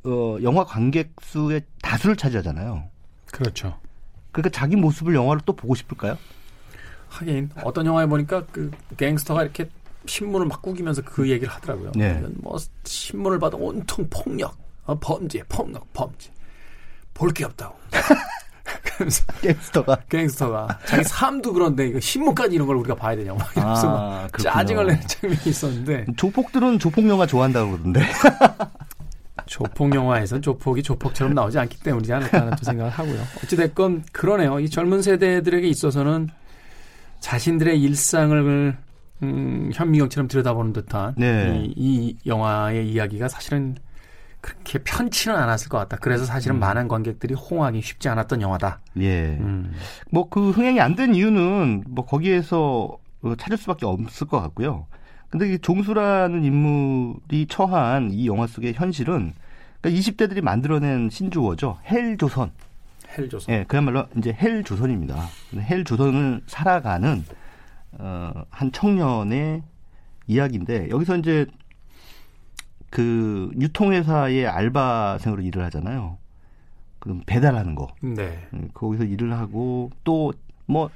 어 0.03 0.37
영화 0.41 0.63
관객 0.63 1.13
수의 1.21 1.61
다수를 1.81 2.15
차지하잖아요. 2.15 2.83
그렇죠. 3.31 3.77
그러니까 4.31 4.49
자기 4.57 4.75
모습을 4.75 5.13
영화로 5.13 5.41
또 5.45 5.55
보고 5.55 5.75
싶을까요? 5.75 6.17
하긴 7.09 7.49
어떤 7.63 7.85
영화에 7.85 8.05
보니까 8.05 8.45
그 8.51 8.71
갱스터가 8.97 9.43
이렇게 9.43 9.69
신문을 10.05 10.47
막 10.47 10.61
꾸기면서 10.61 11.01
그 11.03 11.29
얘기를 11.29 11.51
하더라고요. 11.53 11.91
네. 11.95 12.23
뭐 12.37 12.57
신문을 12.83 13.37
봐도 13.39 13.57
온통 13.57 14.07
폭력, 14.09 14.57
어, 14.85 14.97
범죄, 14.99 15.43
폭력, 15.43 15.91
범죄. 15.93 16.31
볼 17.13 17.33
게 17.33 17.45
없다고. 17.45 17.75
갱스터가 19.41 19.97
갱스터가 20.09 20.79
자기 20.85 21.03
삶도 21.03 21.53
그런데 21.53 21.87
이거 21.87 21.99
신문까지 21.99 22.55
이런 22.55 22.67
걸 22.67 22.75
우리가 22.77 22.95
봐야 22.95 23.15
되냐고 23.15 23.39
막 23.39 23.51
이러면서 23.55 23.87
막 23.87 23.95
아, 23.95 24.27
그렇군요. 24.31 24.43
짜증을 24.53 24.85
내는 24.87 25.01
장면이 25.07 25.41
있었는데 25.45 26.05
조폭들은 26.17 26.77
조폭 26.79 27.07
영화 27.09 27.25
좋아한다고 27.25 27.71
그러던데. 27.71 28.01
조폭 29.47 29.93
영화에선 29.95 30.41
조폭이 30.41 30.83
조폭처럼 30.83 31.33
나오지 31.33 31.57
않기 31.59 31.79
때문이지 31.81 32.13
않을까라는 32.13 32.53
또 32.57 32.63
생각을 32.63 32.91
하고요. 32.91 33.21
어찌됐건 33.43 34.03
그러네요. 34.11 34.59
이 34.59 34.69
젊은 34.69 35.01
세대들에게 35.01 35.67
있어서는 35.67 36.29
자신들의 37.19 37.81
일상을 37.81 38.77
음, 39.23 39.71
현미경처럼 39.73 40.27
들여다보는 40.27 40.73
듯한 40.73 41.15
네. 41.17 41.63
이, 41.65 41.73
이 41.75 42.17
영화의 42.25 42.87
이야기가 42.89 43.27
사실은 43.27 43.75
그렇게 44.41 44.79
편치는 44.79 45.35
않았을 45.35 45.69
것 45.69 45.77
같다. 45.77 45.97
그래서 45.97 46.25
사실은 46.25 46.59
많은 46.59 46.87
관객들이 46.87 47.33
호응하기 47.35 47.81
쉽지 47.81 48.09
않았던 48.09 48.41
영화다. 48.41 48.79
예. 48.99 49.37
음. 49.39 49.71
뭐그 50.11 50.49
흥행이 50.51 50.81
안 50.81 50.95
된 50.95 51.13
이유는 51.15 51.83
뭐 51.87 52.05
거기에서 52.05 52.97
어, 53.21 53.35
찾을 53.37 53.57
수밖에 53.57 53.85
없을 53.85 54.27
것 54.27 54.41
같고요. 54.41 54.87
근데 55.29 55.53
이 55.53 55.59
종수라는 55.59 56.43
인물이 56.43 57.45
처한 57.47 58.11
이 58.11 58.27
영화 58.27 58.47
속의 58.47 58.73
현실은 58.73 59.33
그러니까 59.79 60.01
20대들이 60.01 60.41
만들어낸 60.41 61.09
신조어죠. 61.09 61.77
헬조선. 61.89 62.51
헬조선. 63.17 63.53
예, 63.55 63.63
그야말로 63.67 64.05
이제 64.17 64.33
헬조선입니다. 64.33 65.15
헬조선을 65.55 66.41
살아가는 66.47 67.23
어, 67.93 68.31
한 68.49 68.71
청년의 68.71 69.61
이야기인데 70.27 70.89
여기서 70.89 71.17
이제 71.17 71.45
그 72.91 73.49
유통회사의 73.59 74.45
알바생으로 74.45 75.41
일을 75.41 75.63
하잖아요. 75.65 76.17
그럼 76.99 77.23
배달하는 77.25 77.73
거. 77.73 77.87
네. 78.01 78.47
음, 78.53 78.69
거기서 78.75 79.05
일을 79.05 79.33
하고 79.33 79.89
또 80.03 80.31
뭐 80.71 80.89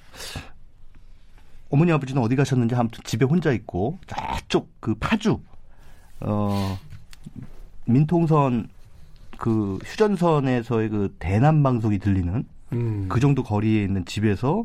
어머니 1.69 1.91
아버지는 1.91 2.21
어디 2.21 2.35
가셨는지 2.35 2.75
아무튼 2.75 3.01
집에 3.03 3.25
혼자 3.25 3.51
있고 3.51 3.99
저쪽 4.07 4.69
그 4.79 4.95
파주 4.95 5.39
어 6.21 6.77
민통선 7.85 8.69
그 9.37 9.77
휴전선에서의 9.83 10.89
그 10.89 11.15
대남 11.19 11.61
방송이 11.61 11.99
들리는 11.99 12.45
음. 12.71 13.05
그 13.09 13.19
정도 13.19 13.43
거리에 13.43 13.83
있는 13.83 14.05
집에서 14.05 14.63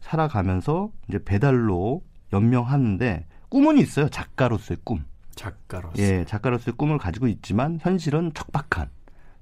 살아가면서 0.00 0.90
이제 1.08 1.18
배달로 1.24 2.02
연명하는데 2.32 3.24
꿈은 3.48 3.78
있어요 3.78 4.08
작가로서의 4.10 4.78
꿈. 4.84 5.04
작가로서. 5.34 5.94
예, 5.98 6.24
작가로서의 6.24 6.74
꿈을 6.76 6.98
가지고 6.98 7.26
있지만 7.28 7.78
현실은 7.80 8.32
척박한, 8.34 8.88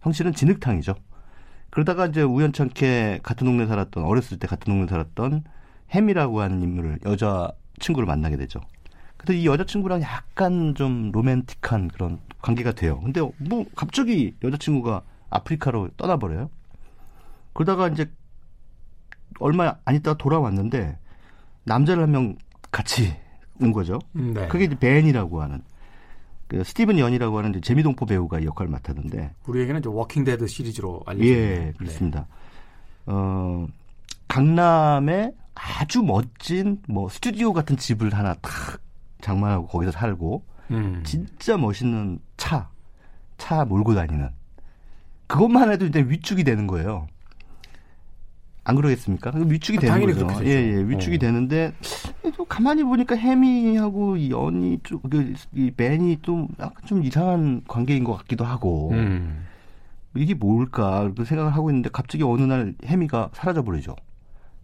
현실은 0.03 0.33
진흙탕이죠. 0.33 0.95
그러다가 1.71 2.07
이제 2.07 2.23
우연찮게 2.23 3.21
같은 3.23 3.45
동네 3.47 3.67
살았던 3.67 4.05
어렸을 4.05 4.39
때 4.39 4.47
같은 4.47 4.73
동네 4.73 4.87
살았던 4.89 5.45
햄이라고 5.95 6.41
하는 6.41 6.63
인물을 6.63 7.01
여자 7.07 7.51
친구를 7.79 8.07
만나게 8.07 8.37
되죠. 8.37 8.61
그래서 9.17 9.39
이 9.39 9.47
여자 9.47 9.65
친구랑 9.65 10.03
약간 10.03 10.75
좀 10.75 11.11
로맨틱한 11.13 11.89
그런 11.89 12.19
관계가 12.41 12.73
돼요. 12.73 13.01
근데 13.01 13.21
뭐 13.21 13.65
갑자기 13.77 14.35
여자 14.43 14.57
친구가 14.57 15.03
아프리카로 15.31 15.91
떠나버려요. 15.97 16.51
그러다가 17.53 17.89
이제 17.89 18.11
얼마 19.39 19.75
안 19.85 19.95
있다가 19.95 20.17
돌아왔는데 20.19 20.99
남자를 21.65 22.03
한 22.05 22.11
명 22.11 22.37
같이 22.73 23.15
온 23.61 23.73
거죠. 23.73 23.99
음, 24.17 24.33
네. 24.33 24.49
그게 24.49 24.65
이제 24.65 24.79
벤이라고 24.79 25.43
하는 25.43 25.61
그 26.51 26.65
스티븐 26.65 26.99
연이라고 26.99 27.39
하는 27.39 27.61
재미동포 27.63 28.07
배우가 28.07 28.41
이 28.41 28.45
역할을 28.45 28.71
맡았는데 28.71 29.35
우리에게는 29.47 29.81
이제 29.81 29.89
Walking 29.89 30.25
Dead 30.25 30.47
시리즈로 30.47 31.03
알려져 31.07 31.25
있는. 31.25 31.39
예 31.39 31.73
그렇습니다. 31.79 32.27
어 33.07 33.67
강남에 34.29 35.33
아주 35.55 36.03
멋진 36.03 36.81
뭐 36.89 37.09
스튜디오 37.09 37.53
같은 37.53 37.77
집을 37.77 38.13
하나 38.15 38.35
탁 38.35 38.81
장만하고 39.21 39.67
거기서 39.69 39.93
살고 39.93 40.45
네. 40.69 40.77
음. 40.77 41.03
진짜 41.05 41.57
멋있는 41.57 42.19
차 42.37 42.69
차 43.41 43.65
몰고 43.65 43.95
다니는 43.95 44.29
그것만 45.27 45.73
해도 45.73 45.87
이제 45.87 46.01
위축이 46.01 46.45
되는 46.45 46.67
거예요. 46.67 47.07
안 48.65 48.77
그러겠습니까? 48.77 49.33
위축이 49.35 49.79
아, 49.79 49.81
되는 49.81 49.95
당연히 49.95 50.13
거죠. 50.13 50.45
예. 50.45 50.51
예, 50.51 50.89
위축이 50.89 51.17
어. 51.17 51.19
되는데 51.19 51.73
또 52.37 52.45
가만히 52.45 52.83
보니까 52.85 53.17
해미하고 53.17 54.17
이 54.17 54.31
연이 54.31 54.79
좀 54.83 55.49
이 55.49 55.71
벤이 55.77 56.19
또 56.23 56.49
약간 56.59 56.75
좀 56.87 57.03
이상한 57.03 57.63
관계인 57.67 58.05
것 58.05 58.17
같기도 58.19 58.45
하고 58.45 58.91
음. 58.93 59.47
이게 60.15 60.35
뭘까 60.35 61.11
그 61.17 61.25
생각을 61.25 61.55
하고 61.55 61.71
있는데 61.71 61.89
갑자기 61.91 62.25
어느 62.25 62.43
날 62.43 62.75
해미가 62.85 63.31
사라져 63.33 63.63
버리죠. 63.63 63.97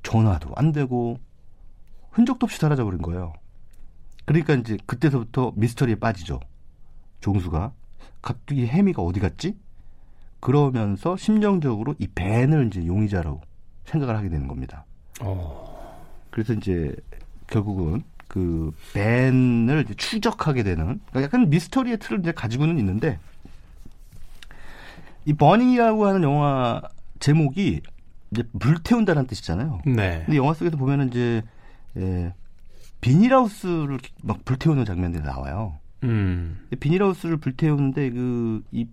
전화도 0.02 0.52
안 0.56 0.72
되고 0.72 1.18
흔적도 2.10 2.44
없이 2.44 2.58
사라져 2.58 2.84
버린 2.84 3.00
거예요. 3.02 3.32
그러니까 4.24 4.54
이제 4.54 4.76
그때서부터 4.86 5.52
미스터리에 5.56 5.96
빠지죠. 5.96 6.40
종수가 7.20 7.72
갑자기 8.22 8.66
해미가 8.66 9.02
어디 9.02 9.20
갔지? 9.20 9.56
그러면서 10.40 11.16
심정적으로 11.16 11.94
이 11.98 12.06
벤을 12.08 12.68
이제 12.68 12.86
용의자로 12.86 13.40
생각을 13.86 14.16
하게 14.16 14.28
되는 14.28 14.46
겁니다. 14.48 14.84
어. 15.20 15.74
그래서 16.30 16.52
이제 16.52 16.94
결국은 17.46 18.02
그 18.28 18.72
벤을 18.92 19.82
이제 19.84 19.94
추적하게 19.94 20.62
되는 20.62 21.00
그러니까 21.10 21.22
약간 21.22 21.48
미스터리의 21.48 21.98
틀을 21.98 22.20
이제 22.20 22.32
가지고는 22.32 22.78
있는데 22.78 23.18
이 25.24 25.32
버닝이라고 25.32 26.06
하는 26.06 26.22
영화 26.22 26.82
제목이 27.20 27.80
이제 28.32 28.42
불태운다는 28.58 29.26
뜻이잖아요. 29.26 29.80
네. 29.86 30.22
근데 30.26 30.36
영화 30.36 30.52
속에서 30.54 30.76
보면은 30.76 31.08
이제 31.08 31.42
예, 31.96 32.34
비닐하우스를 33.00 33.98
막 34.22 34.44
불태우는 34.44 34.84
장면들이 34.84 35.22
나와요. 35.22 35.78
음. 36.02 36.66
비닐하우스를 36.78 37.38
불태우는데 37.38 38.10
그 38.10 38.62
이 38.72 38.86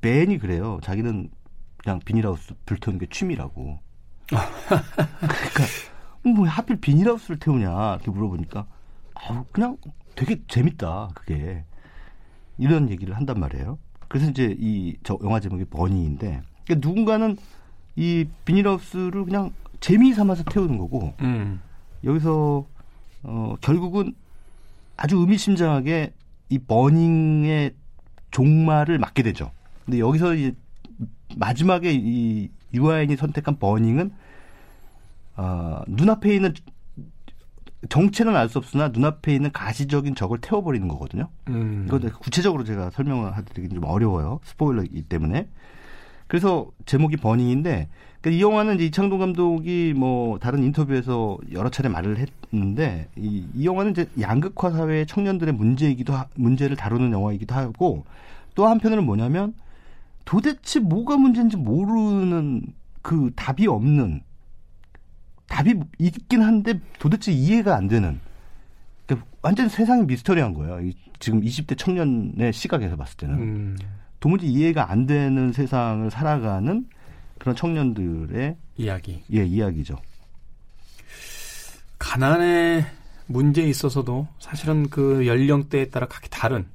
벤이 0.00 0.38
그래요. 0.38 0.78
자기는 0.82 1.30
그냥 1.78 2.00
비닐하우스 2.04 2.54
불태우는 2.66 3.00
게 3.00 3.06
취미라고. 3.10 3.80
그러니까 4.26 5.64
뭐 6.24 6.46
하필 6.48 6.76
비닐하우스를 6.80 7.38
태우냐 7.38 7.94
이렇게 7.94 8.10
물어보니까 8.10 8.66
아우 9.14 9.44
그냥 9.52 9.76
되게 10.14 10.40
재밌다 10.48 11.10
그게 11.14 11.64
이런 12.58 12.90
얘기를 12.90 13.16
한단 13.16 13.38
말이에요. 13.40 13.78
그래서 14.08 14.30
이제 14.30 14.54
이 14.58 14.96
저 15.02 15.18
영화 15.22 15.40
제목이 15.40 15.64
버니인데 15.66 16.42
그러니까 16.64 16.88
누군가는 16.88 17.36
이 17.96 18.26
비닐하우스를 18.44 19.24
그냥 19.24 19.52
재미 19.80 20.12
삼아서 20.12 20.42
태우는 20.44 20.78
거고 20.78 21.14
음. 21.20 21.60
여기서 22.04 22.66
어 23.22 23.54
결국은 23.60 24.14
아주 24.96 25.16
의미심장하게 25.18 26.12
이 26.48 26.58
버닝의 26.58 27.74
종말을 28.30 28.98
맞게 28.98 29.22
되죠. 29.22 29.50
근데 29.84 29.98
여기서 29.98 30.34
이 30.34 30.52
마지막에 31.36 31.92
이 31.92 32.48
유아인이 32.76 33.16
선택한 33.16 33.58
버닝은 33.58 34.12
어, 35.36 35.82
눈앞에 35.86 36.34
있는 36.34 36.54
정체는 37.88 38.34
알 38.34 38.48
수 38.48 38.58
없으나 38.58 38.88
눈앞에 38.88 39.34
있는 39.34 39.52
가시적인 39.52 40.14
적을 40.14 40.38
태워버리는 40.40 40.86
거거든요. 40.88 41.28
음. 41.48 41.84
이거 41.86 41.98
구체적으로 42.18 42.64
제가 42.64 42.90
설명을 42.90 43.36
하드리기 43.36 43.74
좀 43.74 43.84
어려워요. 43.84 44.40
스포일러이기 44.44 45.02
때문에. 45.02 45.48
그래서 46.26 46.70
제목이 46.86 47.16
버닝인데 47.18 47.88
그러니까 48.20 48.30
이 48.30 48.42
영화는 48.42 48.76
이제 48.76 48.86
이창동 48.86 49.20
감독이 49.20 49.94
뭐 49.96 50.38
다른 50.40 50.64
인터뷰에서 50.64 51.38
여러 51.52 51.68
차례 51.70 51.88
말을 51.88 52.16
했는데 52.52 53.08
이, 53.16 53.46
이 53.54 53.64
영화는 53.64 53.92
이제 53.92 54.08
양극화 54.20 54.70
사회의 54.70 55.06
청년들의 55.06 55.54
문제이기도 55.54 56.12
하, 56.12 56.26
문제를 56.34 56.76
다루는 56.76 57.12
영화이기도 57.12 57.54
하고 57.54 58.04
또 58.56 58.66
한편으로는 58.66 59.06
뭐냐면 59.06 59.54
도대체 60.26 60.80
뭐가 60.80 61.16
문제인지 61.16 61.56
모르는 61.56 62.62
그 63.00 63.30
답이 63.34 63.66
없는 63.66 64.20
답이 65.46 65.74
있긴 65.98 66.42
한데 66.42 66.80
도대체 66.98 67.32
이해가 67.32 67.76
안 67.76 67.86
되는 67.86 68.20
그러니까 69.06 69.26
완전 69.40 69.68
세상이 69.68 70.04
미스터리한 70.04 70.52
거예요. 70.52 70.80
이 70.80 70.92
지금 71.20 71.40
20대 71.40 71.78
청년의 71.78 72.52
시각에서 72.52 72.96
봤을 72.96 73.16
때는 73.16 73.34
음. 73.38 73.78
도무지 74.18 74.46
이해가 74.48 74.90
안 74.90 75.06
되는 75.06 75.52
세상을 75.52 76.10
살아가는 76.10 76.86
그런 77.38 77.54
청년들의 77.54 78.56
이야기. 78.78 79.22
예 79.32 79.44
이야기죠. 79.44 79.96
가난의 81.98 82.84
문제에 83.26 83.68
있어서도 83.68 84.26
사실은 84.40 84.88
그 84.90 85.26
연령대에 85.26 85.90
따라 85.90 86.06
각기 86.08 86.28
다른 86.28 86.66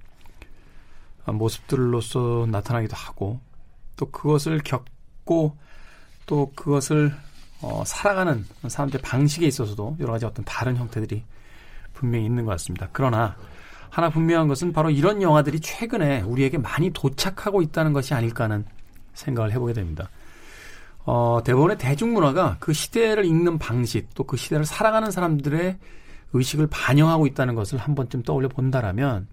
모습들로서 1.26 2.48
나타나기도 2.50 2.96
하고 2.96 3.40
또 3.96 4.10
그것을 4.10 4.60
겪고 4.64 5.58
또 6.26 6.52
그것을 6.56 7.14
어, 7.62 7.84
살아가는 7.86 8.46
사람들의 8.68 9.02
방식에 9.04 9.46
있어서도 9.46 9.98
여러 10.00 10.14
가지 10.14 10.26
어떤 10.26 10.44
다른 10.46 10.78
형태들이 10.78 11.24
분명히 11.94 12.26
있는 12.26 12.46
것 12.46 12.52
같습니다. 12.52 12.90
그러나 12.92 13.36
하나 13.90 14.10
분명한 14.10 14.48
것은 14.48 14.74
바로 14.74 14.90
이런 14.90 15.22
영화들이 15.22 15.60
최근에 15.60 16.22
우리에게 16.22 16.58
많이 16.58 16.90
도착하고 16.92 17.62
있다는 17.62 17.94
것이 17.94 18.14
아닐까 18.14 18.46
하는 18.46 18.66
생각을 19.14 19.52
해보게 19.52 19.74
됩니다. 19.74 20.10
어, 21.04 21.42
대부분의 21.44 21.78
대중문화가 21.78 22.58
그 22.60 22.74
시대를 22.74 23.26
읽는 23.26 23.58
방식 23.60 24.14
또 24.14 24.24
그 24.24 24.38
시대를 24.38 24.66
살아가는 24.66 25.12
사람들의 25.12 25.78
의식을 26.34 26.68
반영하고 26.68 27.28
있다는 27.28 27.56
것을 27.56 27.78
한 27.78 27.94
번쯤 27.96 28.24
떠올려 28.24 28.48
본다라면 28.48 29.28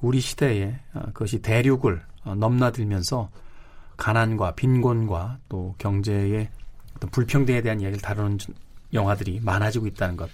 우리 0.00 0.20
시대에 0.20 0.78
어, 0.94 1.02
그것이 1.06 1.40
대륙을 1.40 2.02
어, 2.24 2.34
넘나들면서 2.34 3.30
가난과 3.96 4.52
빈곤과 4.54 5.38
또 5.48 5.74
경제의 5.78 6.48
어떤 6.96 7.10
불평등에 7.10 7.62
대한 7.62 7.80
이야기를 7.80 8.00
다루는 8.00 8.38
영화들이 8.92 9.40
많아지고 9.42 9.86
있다는 9.88 10.16
것 10.16 10.30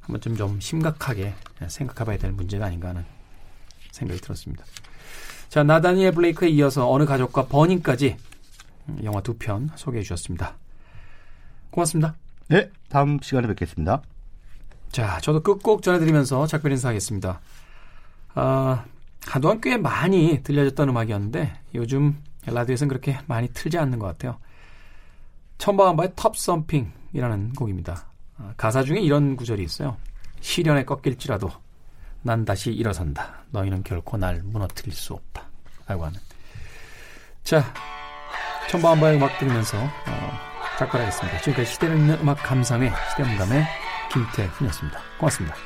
한번 0.00 0.20
좀, 0.20 0.36
좀 0.36 0.60
심각하게 0.60 1.34
생각해 1.66 2.06
봐야 2.06 2.18
될 2.18 2.32
문제가 2.32 2.66
아닌가 2.66 2.88
하는 2.88 3.04
생각이 3.90 4.20
들었습니다. 4.20 4.64
자, 5.48 5.62
나다니엘 5.62 6.12
블레이크에 6.12 6.48
이어서 6.50 6.90
어느 6.90 7.04
가족과 7.04 7.46
버닝까지 7.46 8.16
영화 9.02 9.20
두 9.20 9.34
편 9.38 9.70
소개해 9.76 10.02
주셨습니다. 10.02 10.56
고맙습니다. 11.70 12.14
네, 12.48 12.70
다음 12.88 13.18
시간에 13.22 13.48
뵙겠습니다. 13.48 14.02
자, 14.92 15.18
저도 15.20 15.42
끝곡 15.42 15.82
전해드리면서 15.82 16.46
작별 16.46 16.72
인사하겠습니다. 16.72 17.40
아, 18.34 18.84
한동안 19.26 19.60
꽤 19.60 19.76
많이 19.76 20.42
들려졌던 20.42 20.88
음악이었는데 20.88 21.60
요즘 21.74 22.18
라디오에서는 22.46 22.88
그렇게 22.88 23.18
많이 23.26 23.48
틀지 23.48 23.78
않는 23.78 23.98
것 23.98 24.06
같아요. 24.06 24.38
천바한바의 25.58 26.12
톱 26.16 26.36
썸핑이라는 26.36 27.52
곡입니다. 27.54 28.06
아, 28.38 28.52
가사 28.56 28.82
중에 28.82 29.00
이런 29.00 29.36
구절이 29.36 29.62
있어요. 29.62 29.96
시련에 30.40 30.84
꺾일지라도 30.84 31.50
난 32.22 32.44
다시 32.44 32.72
일어선다. 32.72 33.44
너희는 33.50 33.82
결코 33.82 34.16
날 34.16 34.42
무너뜨릴 34.44 34.92
수 34.92 35.14
없다. 35.14 35.46
라고 35.86 36.04
하는. 36.06 36.18
자, 37.44 37.62
천바한바의 38.70 39.16
음악 39.16 39.38
들으면서 39.38 39.78
어, 39.78 40.54
작별하겠습니다. 40.78 41.38
지금까지 41.40 41.72
시대를 41.72 41.96
읽는 41.96 42.20
음악 42.20 42.42
감상회 42.42 42.90
시대음감의 43.10 43.64
김태훈이었습니다. 44.12 45.00
고맙습니다. 45.18 45.56